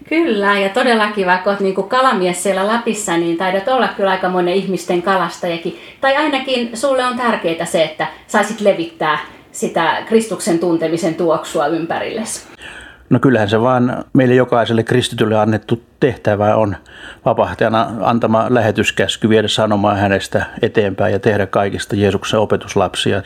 [0.08, 5.02] Kyllä, ja todellakin vaikka olet niin kalamies siellä Lapissa, niin taidat olla kyllä aikamoinen ihmisten
[5.02, 5.78] kalastajakin.
[6.00, 9.18] Tai ainakin sulle on tärkeää se, että saisit levittää
[9.52, 12.49] sitä Kristuksen tuntemisen tuoksua ympärillesi.
[13.10, 16.76] No kyllähän se vaan meille jokaiselle kristitylle annettu tehtävä on
[17.24, 23.22] vapahtajana antama lähetyskäsky viedä sanomaan hänestä eteenpäin ja tehdä kaikista Jeesuksen opetuslapsia.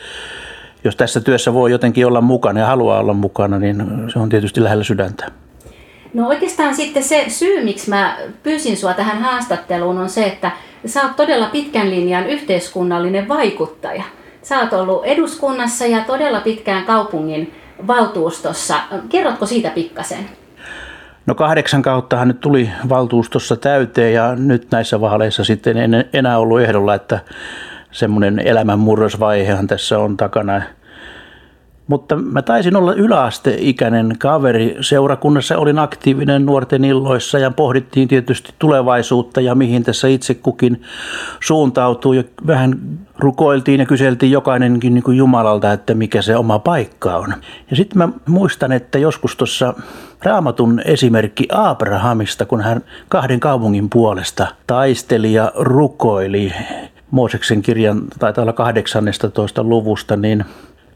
[0.83, 3.83] Jos tässä työssä voi jotenkin olla mukana ja haluaa olla mukana, niin
[4.13, 5.31] se on tietysti lähellä sydäntä.
[6.13, 10.51] No oikeastaan sitten se syy, miksi mä pyysin sua tähän haastatteluun, on se, että
[10.85, 14.03] sä oot todella pitkän linjan yhteiskunnallinen vaikuttaja.
[14.41, 17.53] Sä oot ollut eduskunnassa ja todella pitkään kaupungin
[17.87, 18.75] valtuustossa.
[19.09, 20.29] Kerrotko siitä pikkasen?
[21.25, 26.61] No kahdeksan kauttahan nyt tuli valtuustossa täyteen ja nyt näissä vaaleissa sitten en enää ollut
[26.61, 27.19] ehdolla, että
[27.91, 30.61] semmoinen elämänmurrosvaihehan tässä on takana
[31.87, 34.77] mutta mä taisin olla yläasteikäinen kaveri.
[34.81, 40.81] Seurakunnassa olin aktiivinen nuorten illoissa ja pohdittiin tietysti tulevaisuutta ja mihin tässä itse kukin
[41.39, 42.13] suuntautuu.
[42.13, 42.79] Ja vähän
[43.19, 47.33] rukoiltiin ja kyseltiin jokainenkin niin kuin Jumalalta, että mikä se oma paikka on.
[47.69, 49.73] Ja sitten mä muistan, että joskus tuossa
[50.23, 56.53] raamatun esimerkki Abrahamista, kun hän kahden kaupungin puolesta taisteli ja rukoili
[57.11, 60.45] Mooseksen kirjan, taitaa olla 18 luvusta, niin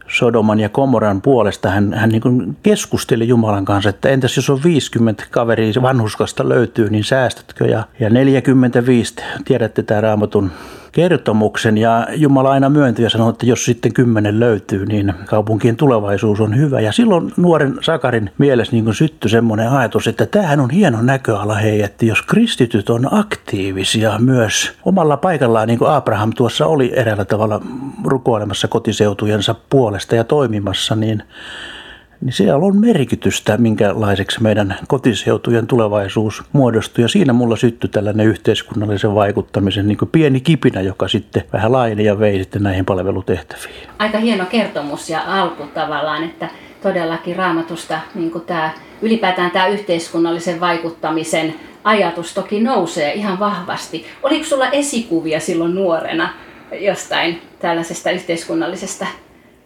[0.09, 5.23] Sodoman ja Komoran puolesta hän, hän niin keskusteli Jumalan kanssa, että entäs jos on 50
[5.31, 7.65] kaveria vanhuskasta löytyy, niin säästätkö?
[7.65, 10.51] Ja, ja 45, tiedätte tämä raamatun
[10.91, 16.41] kertomuksen ja Jumala aina myönti ja sanoi, että jos sitten kymmenen löytyy, niin kaupunkien tulevaisuus
[16.41, 16.81] on hyvä.
[16.81, 21.81] Ja silloin nuoren Sakarin mielessä niin syttyi semmoinen ajatus, että tämähän on hieno näköala hei,
[21.81, 27.61] että jos kristityt on aktiivisia myös omalla paikallaan, niin kuin Abraham tuossa oli eräällä tavalla
[28.05, 31.23] rukoilemassa kotiseutujensa puolesta ja toimimassa, niin
[32.21, 37.01] niin siellä on merkitystä, minkälaiseksi meidän kotiseutujen tulevaisuus muodostuu.
[37.01, 42.03] Ja siinä mulla syttyi tällainen yhteiskunnallisen vaikuttamisen niin kuin pieni kipinä, joka sitten vähän laajeni
[42.03, 43.89] ja vei sitten näihin palvelutehtäviin.
[43.99, 46.49] Aika hieno kertomus ja alku tavallaan, että
[46.83, 54.05] todellakin raamatusta niin kuin tämä, ylipäätään tämä yhteiskunnallisen vaikuttamisen ajatus toki nousee ihan vahvasti.
[54.23, 56.29] Oliko sulla esikuvia silloin nuorena
[56.71, 59.07] jostain tällaisesta yhteiskunnallisesta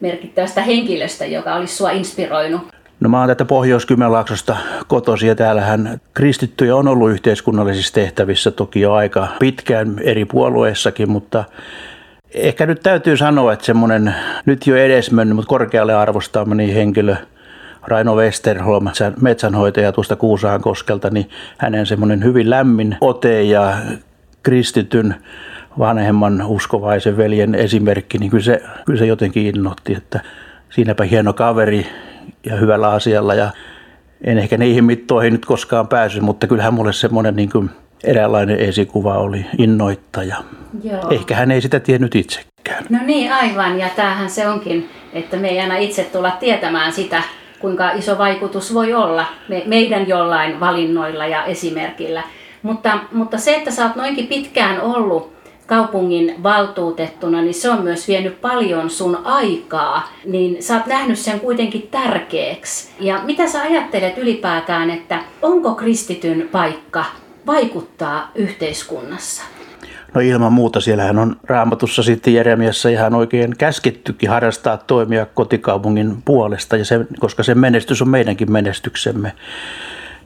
[0.04, 2.62] merkittävästä henkilöstä, joka olisi sua inspiroinut?
[2.99, 8.93] No mä oon tätä Pohjois-Kymenlaaksosta kotosi ja täällähän kristittyjä on ollut yhteiskunnallisissa tehtävissä toki jo
[8.93, 11.43] aika pitkään eri puolueissakin, mutta
[12.34, 17.16] ehkä nyt täytyy sanoa, että semmoinen nyt jo edesmennyt, mutta korkealle arvostamani henkilö
[17.88, 18.88] Raino Westerholm,
[19.22, 23.78] metsänhoitaja tuosta Kuusaan koskelta, niin hänen semmoinen hyvin lämmin ote ja
[24.43, 25.16] kristityn
[25.80, 30.19] vanhemman uskovaisen veljen esimerkki, niin kyllä se, kyllä se jotenkin innoitti, että
[30.69, 31.88] siinäpä hieno kaveri
[32.45, 33.51] ja hyvällä asialla ja
[34.24, 37.69] en ehkä niihin mittoihin nyt koskaan päässyt, mutta kyllähän mulle semmoinen niin kuin
[38.03, 40.36] eräänlainen esikuva oli innoittaja.
[40.84, 41.09] Joo.
[41.09, 42.86] Ehkä hän ei sitä tiennyt itsekään.
[42.89, 43.80] No niin, aivan.
[43.80, 47.24] Ja tämähän se onkin, että me ei aina itse tulla tietämään sitä,
[47.59, 52.24] kuinka iso vaikutus voi olla me, meidän jollain valinnoilla ja esimerkillä.
[52.61, 55.32] Mutta, mutta se, että sä oot noinkin pitkään ollut
[55.68, 61.39] kaupungin valtuutettuna, niin se on myös vienyt paljon sun aikaa, niin sä oot nähnyt sen
[61.39, 62.89] kuitenkin tärkeäksi.
[62.99, 67.05] Ja mitä sä ajattelet ylipäätään, että onko kristityn paikka
[67.45, 69.43] vaikuttaa yhteiskunnassa?
[70.14, 76.78] No ilman muuta, siellähän on raamatussa sitten Jeremiassa ihan oikein käskettykin harrastaa toimia kotikaupungin puolesta,
[76.78, 79.34] ja se, koska se menestys on meidänkin menestyksemme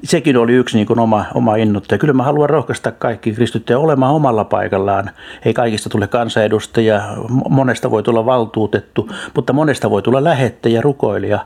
[0.04, 2.00] sekin oli yksi niin kuin oma, oma innoittaja.
[2.00, 5.10] Kyllä mä haluan rohkaista kaikki kristittyjä olemaan omalla paikallaan.
[5.46, 7.02] Ei kaikista tule kansanedustaja,
[7.50, 11.40] monesta voi tulla valtuutettu, mutta monesta voi tulla lähettäjä, rukoilija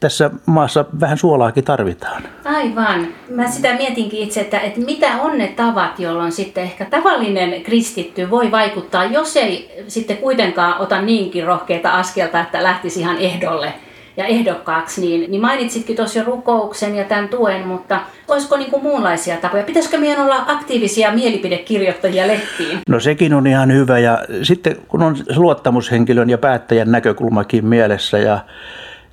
[0.00, 2.22] tässä maassa vähän suolaakin tarvitaan.
[2.44, 3.06] Aivan.
[3.30, 8.30] Mä sitä mietinkin itse, että, että mitä on ne tavat, jolloin sitten ehkä tavallinen kristitty
[8.30, 13.72] voi vaikuttaa, jos ei sitten kuitenkaan ota niinkin rohkeita askelta, että lähtisi ihan ehdolle
[14.16, 18.82] ja ehdokkaaksi, niin, niin mainitsitkin tuossa jo rukouksen ja tämän tuen, mutta olisiko niin kuin
[18.82, 19.62] muunlaisia tapoja?
[19.62, 22.78] Pitäisikö meidän olla aktiivisia mielipidekirjoittajia lehtiin?
[22.88, 28.38] No sekin on ihan hyvä ja sitten kun on luottamushenkilön ja päättäjän näkökulmakin mielessä ja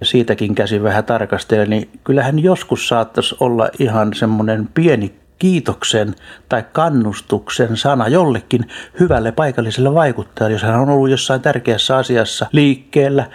[0.04, 6.16] siitäkin käsin vähän tarkastella, niin kyllähän joskus saattaisi olla ihan semmoinen pieni kiitoksen
[6.50, 8.62] tai kannustuksen sana jollekin
[9.00, 13.26] hyvälle paikalliselle vaikuttajalle, jos hän on ollut jossain tärkeässä asiassa liikkeellä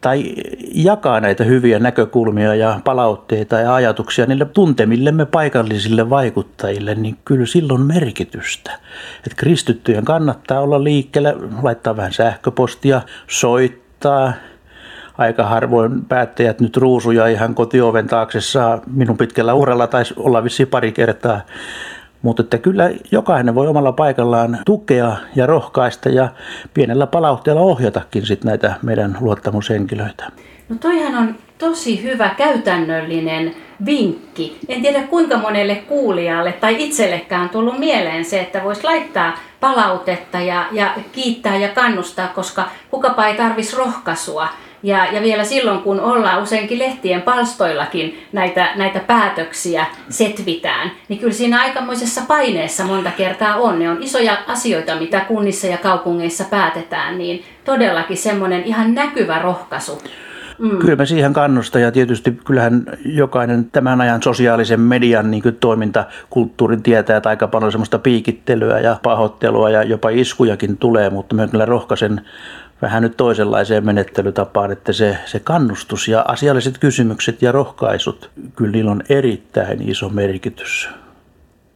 [0.00, 0.34] tai
[0.74, 7.82] jakaa näitä hyviä näkökulmia ja palautteita ja ajatuksia niille tuntemillemme paikallisille vaikuttajille, niin kyllä silloin
[7.82, 8.70] merkitystä.
[9.16, 14.32] Että kristittyjen kannattaa olla liikkeellä, laittaa vähän sähköpostia, soittaa.
[15.18, 18.80] Aika harvoin päättäjät nyt ruusuja ihan kotioven taakse saa.
[18.92, 21.40] Minun pitkällä uralla taisi olla vissiin pari kertaa
[22.22, 26.28] mutta että kyllä jokainen voi omalla paikallaan tukea ja rohkaista ja
[26.74, 30.30] pienellä palautteella ohjatakin sit näitä meidän luottamushenkilöitä.
[30.68, 33.54] No toihan on tosi hyvä käytännöllinen
[33.86, 34.58] vinkki.
[34.68, 40.66] En tiedä kuinka monelle kuulijalle tai itsellekään tullut mieleen se, että voisi laittaa palautetta ja,
[40.72, 44.48] ja kiittää ja kannustaa, koska kukapa ei tarvitsisi rohkaisua
[44.82, 51.32] ja, ja vielä silloin, kun ollaan useinkin lehtien palstoillakin näitä, näitä päätöksiä setvitään, niin kyllä
[51.32, 53.78] siinä aikamoisessa paineessa monta kertaa on.
[53.78, 60.02] Ne on isoja asioita, mitä kunnissa ja kaupungeissa päätetään, niin todellakin semmoinen ihan näkyvä rohkaisu.
[60.60, 60.78] Mm.
[60.78, 67.16] Kyllä mä siihen kannustan ja tietysti kyllähän jokainen tämän ajan sosiaalisen median niin toimintakulttuurin tietää,
[67.16, 72.20] että aika paljon semmoista piikittelyä ja pahoittelua ja jopa iskujakin tulee, mutta mä kyllä rohkaisen
[72.82, 78.90] vähän nyt toisenlaiseen menettelytapaan, että se, se kannustus ja asialliset kysymykset ja rohkaisut, kyllä niillä
[78.90, 80.88] on erittäin iso merkitys.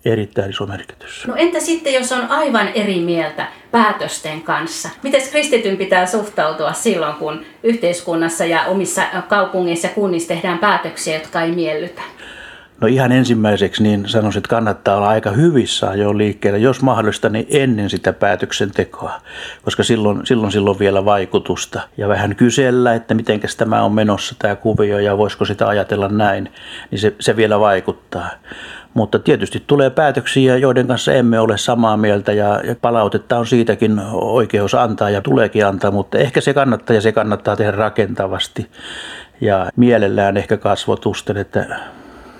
[0.05, 1.27] Erittäin iso merkitys.
[1.27, 4.89] No entä sitten, jos on aivan eri mieltä päätösten kanssa?
[5.03, 11.43] Miten kristityn pitää suhtautua silloin, kun yhteiskunnassa ja omissa kaupungeissa ja kunnissa tehdään päätöksiä, jotka
[11.43, 12.03] ei miellytä?
[12.81, 17.47] No ihan ensimmäiseksi niin sanoisin, että kannattaa olla aika hyvissä jo liikkeellä, jos mahdollista, niin
[17.51, 19.21] ennen sitä päätöksentekoa,
[19.63, 21.81] koska silloin, silloin, silloin vielä vaikutusta.
[21.97, 26.53] Ja vähän kysellä, että miten tämä on menossa tämä kuvio ja voisiko sitä ajatella näin,
[26.91, 28.31] niin se, se vielä vaikuttaa.
[28.95, 34.75] Mutta tietysti tulee päätöksiä, joiden kanssa emme ole samaa mieltä ja, palautetta on siitäkin oikeus
[34.75, 38.71] antaa ja tuleekin antaa, mutta ehkä se kannattaa ja se kannattaa tehdä rakentavasti
[39.41, 41.67] ja mielellään ehkä kasvotusten, että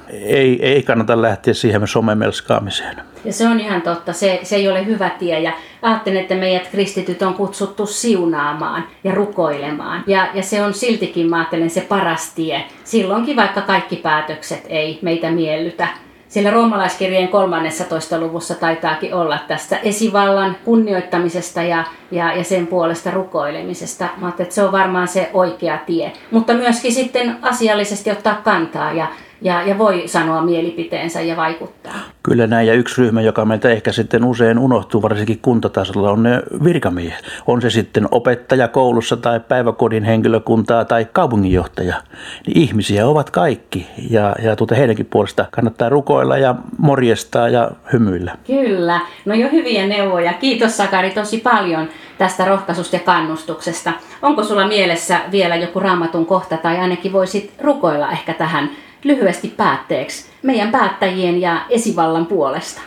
[0.09, 2.97] ei, ei kannata lähteä siihen somemelskaamiseen.
[3.25, 5.41] Ja se on ihan totta, se, se ei ole hyvä tie.
[5.41, 5.53] Ja
[5.83, 10.05] ajattelen, että meidät kristityt on kutsuttu siunaamaan ja rukoilemaan.
[10.07, 12.65] Ja, ja se on siltikin, mä ajattelen, se paras tie.
[12.85, 15.89] Silloinkin, vaikka kaikki päätökset ei meitä miellytä.
[16.29, 18.21] Siellä roomalaiskirjeen 13.
[18.21, 24.09] luvussa taitaakin olla tästä esivallan kunnioittamisesta ja, ja, ja sen puolesta rukoilemisesta.
[24.17, 26.13] Mä että se on varmaan se oikea tie.
[26.31, 29.07] Mutta myöskin sitten asiallisesti ottaa kantaa ja,
[29.45, 31.95] ja, ja voi sanoa mielipiteensä ja vaikuttaa.
[32.23, 36.43] Kyllä näin, ja yksi ryhmä, joka meiltä ehkä sitten usein unohtuu, varsinkin kuntatasolla, on ne
[36.65, 37.25] virkamiehet.
[37.47, 42.03] On se sitten opettaja koulussa tai päiväkodin henkilökuntaa tai kaupunginjohtaja.
[42.47, 48.37] Niin ihmisiä ovat kaikki, ja, ja tuota heidänkin puolesta kannattaa rukoilla ja morjestaa ja hymyillä.
[48.47, 50.33] Kyllä, no jo hyviä neuvoja.
[50.33, 51.89] Kiitos Sakari tosi paljon
[52.19, 53.93] tästä rohkaisusta ja kannustuksesta.
[54.23, 58.71] Onko sulla mielessä vielä joku raamatun kohta tai ainakin voisit rukoilla ehkä tähän
[59.05, 62.81] lyhyesti päätteeksi meidän päättäjien ja esivallan puolesta?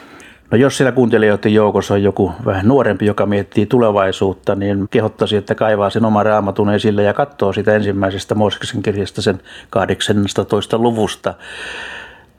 [0.51, 5.55] No jos siellä kuuntelijoiden joukossa on joku vähän nuorempi, joka miettii tulevaisuutta, niin kehottaisi, että
[5.55, 10.77] kaivaa sen oman raamatun esille ja katsoo sitä ensimmäisestä Mooseksen kirjasta sen 18.
[10.77, 11.33] luvusta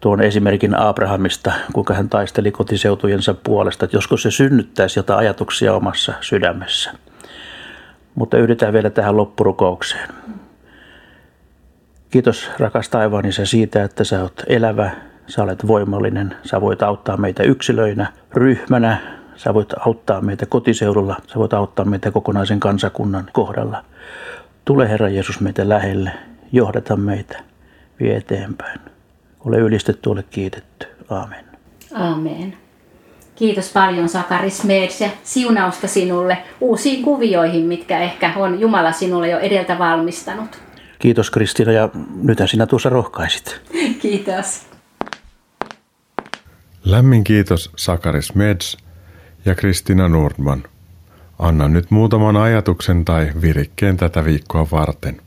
[0.01, 6.13] tuon esimerkin Abrahamista, kuinka hän taisteli kotiseutujensa puolesta, että joskus se synnyttäisi jotain ajatuksia omassa
[6.21, 6.91] sydämessä.
[8.15, 10.09] Mutta yritetään vielä tähän loppurukoukseen.
[12.11, 14.91] Kiitos rakas taivaani se siitä, että sä oot elävä,
[15.27, 19.01] sä olet voimallinen, sä voit auttaa meitä yksilöinä, ryhmänä,
[19.37, 23.85] sä voit auttaa meitä kotiseudulla, sä voit auttaa meitä kokonaisen kansakunnan kohdalla.
[24.65, 26.11] Tule Herra Jeesus meitä lähelle,
[26.53, 27.41] johdata meitä,
[28.01, 28.81] vie eteenpäin.
[29.45, 30.87] Ole ylistetty, ole kiitetty.
[31.11, 31.45] Aamen.
[31.95, 32.55] Aamen.
[33.37, 39.39] Kiitos paljon Sakari Smeds ja siunausta sinulle uusiin kuvioihin, mitkä ehkä on Jumala sinulle jo
[39.39, 40.68] edeltä valmistanut.
[40.99, 41.89] Kiitos Kristina ja
[42.23, 43.61] nyt sinä tuossa rohkaisit.
[44.03, 44.67] Kiitos.
[46.85, 48.77] Lämmin kiitos Sakari Smeds
[49.45, 50.63] ja Kristina Nordman.
[51.39, 55.21] Anna nyt muutaman ajatuksen tai virikkeen tätä viikkoa varten.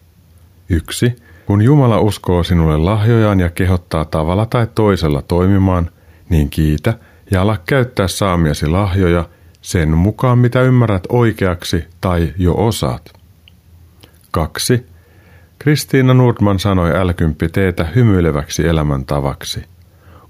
[0.69, 1.15] Yksi.
[1.45, 5.91] Kun Jumala uskoo sinulle lahjojaan ja kehottaa tavalla tai toisella toimimaan,
[6.29, 6.93] niin kiitä
[7.31, 9.29] ja ala käyttää saamiasi lahjoja
[9.61, 13.13] sen mukaan, mitä ymmärrät oikeaksi tai jo osaat.
[14.31, 14.90] Kaksi.
[15.61, 17.09] Kristiina Nordman sanoi l
[17.53, 19.63] teetä hymyileväksi elämäntavaksi.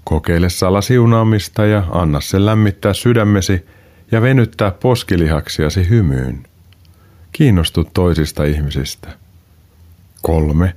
[0.04, 3.66] Kokeile salasiunaamista ja anna se lämmittää sydämesi
[4.10, 6.42] ja venyttää poskilihaksiasi hymyyn.
[7.32, 9.08] Kiinnostu toisista ihmisistä.
[10.22, 10.74] Kolme.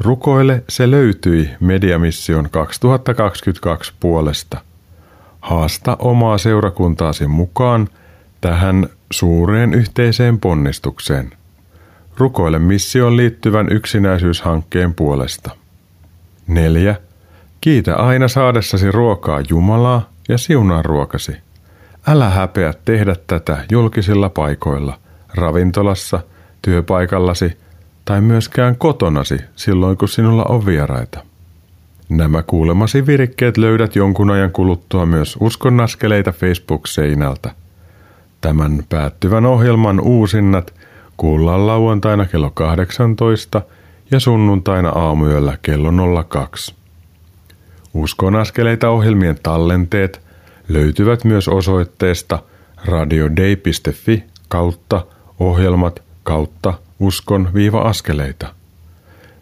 [0.00, 4.60] Rukoile se löytyi Mediamission 2022 puolesta.
[5.40, 7.88] Haasta omaa seurakuntaasi mukaan
[8.40, 11.37] tähän suureen yhteiseen ponnistukseen.
[12.18, 15.50] Rukoile missioon liittyvän yksinäisyyshankkeen puolesta.
[16.46, 16.96] 4.
[17.60, 21.32] Kiitä aina saadessasi ruokaa Jumalaa ja siunaa ruokasi.
[22.06, 24.98] Älä häpeä tehdä tätä julkisilla paikoilla,
[25.34, 26.20] ravintolassa,
[26.62, 27.58] työpaikallasi
[28.04, 31.24] tai myöskään kotonasi silloin, kun sinulla on vieraita.
[32.08, 37.50] Nämä kuulemasi virikkeet löydät jonkun ajan kuluttua myös uskonnaskeleita Facebook-seinältä.
[38.40, 40.77] Tämän päättyvän ohjelman uusinnat
[41.18, 43.62] Kuullaan lauantaina kello 18
[44.10, 46.74] ja sunnuntaina aamuyöllä kello 02.
[47.94, 50.20] Uskon askeleita ohjelmien tallenteet
[50.68, 52.42] löytyvät myös osoitteesta
[52.84, 55.06] radiodei.fi kautta
[55.40, 58.54] ohjelmat kautta uskon-askeleita.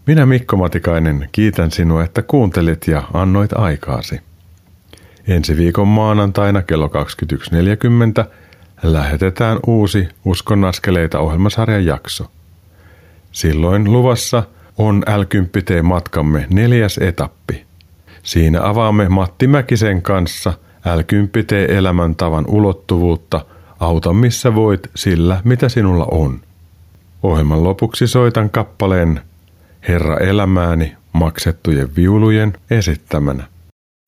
[0.06, 4.20] Minä Mikko Matikainen kiitän sinua, että kuuntelit ja annoit aikaasi.
[5.28, 6.90] Ensi viikon maanantaina kello
[8.24, 8.30] 21.40
[8.82, 12.24] lähetetään uusi Uskon askeleita ohjelmasarjan jakso.
[13.32, 14.42] Silloin luvassa
[14.78, 15.22] on l
[15.82, 17.64] matkamme neljäs etappi.
[18.22, 20.52] Siinä avaamme Matti Mäkisen kanssa
[20.84, 21.00] l
[21.68, 23.44] elämäntavan ulottuvuutta
[23.80, 26.40] Auta missä voit sillä, mitä sinulla on.
[27.22, 29.20] Ohjelman lopuksi soitan kappaleen
[29.88, 33.44] Herra elämääni maksettujen viulujen esittämänä.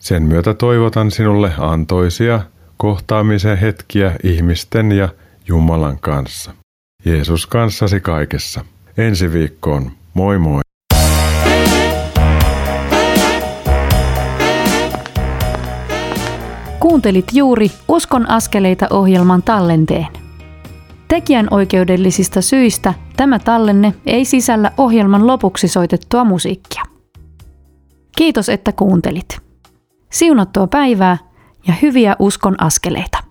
[0.00, 2.40] Sen myötä toivotan sinulle antoisia
[2.78, 5.08] kohtaamisen hetkiä ihmisten ja
[5.48, 6.54] Jumalan kanssa.
[7.04, 8.64] Jeesus kanssasi kaikessa.
[8.98, 9.90] Ensi viikkoon.
[10.14, 10.60] Moi moi.
[16.80, 20.06] Kuuntelit juuri Uskon askeleita ohjelman tallenteen.
[21.08, 26.82] Tekijän oikeudellisista syistä tämä tallenne ei sisällä ohjelman lopuksi soitettua musiikkia.
[28.16, 29.38] Kiitos, että kuuntelit.
[30.10, 31.27] Siunattua päivää
[31.68, 33.27] ja hyviä uskon askeleita.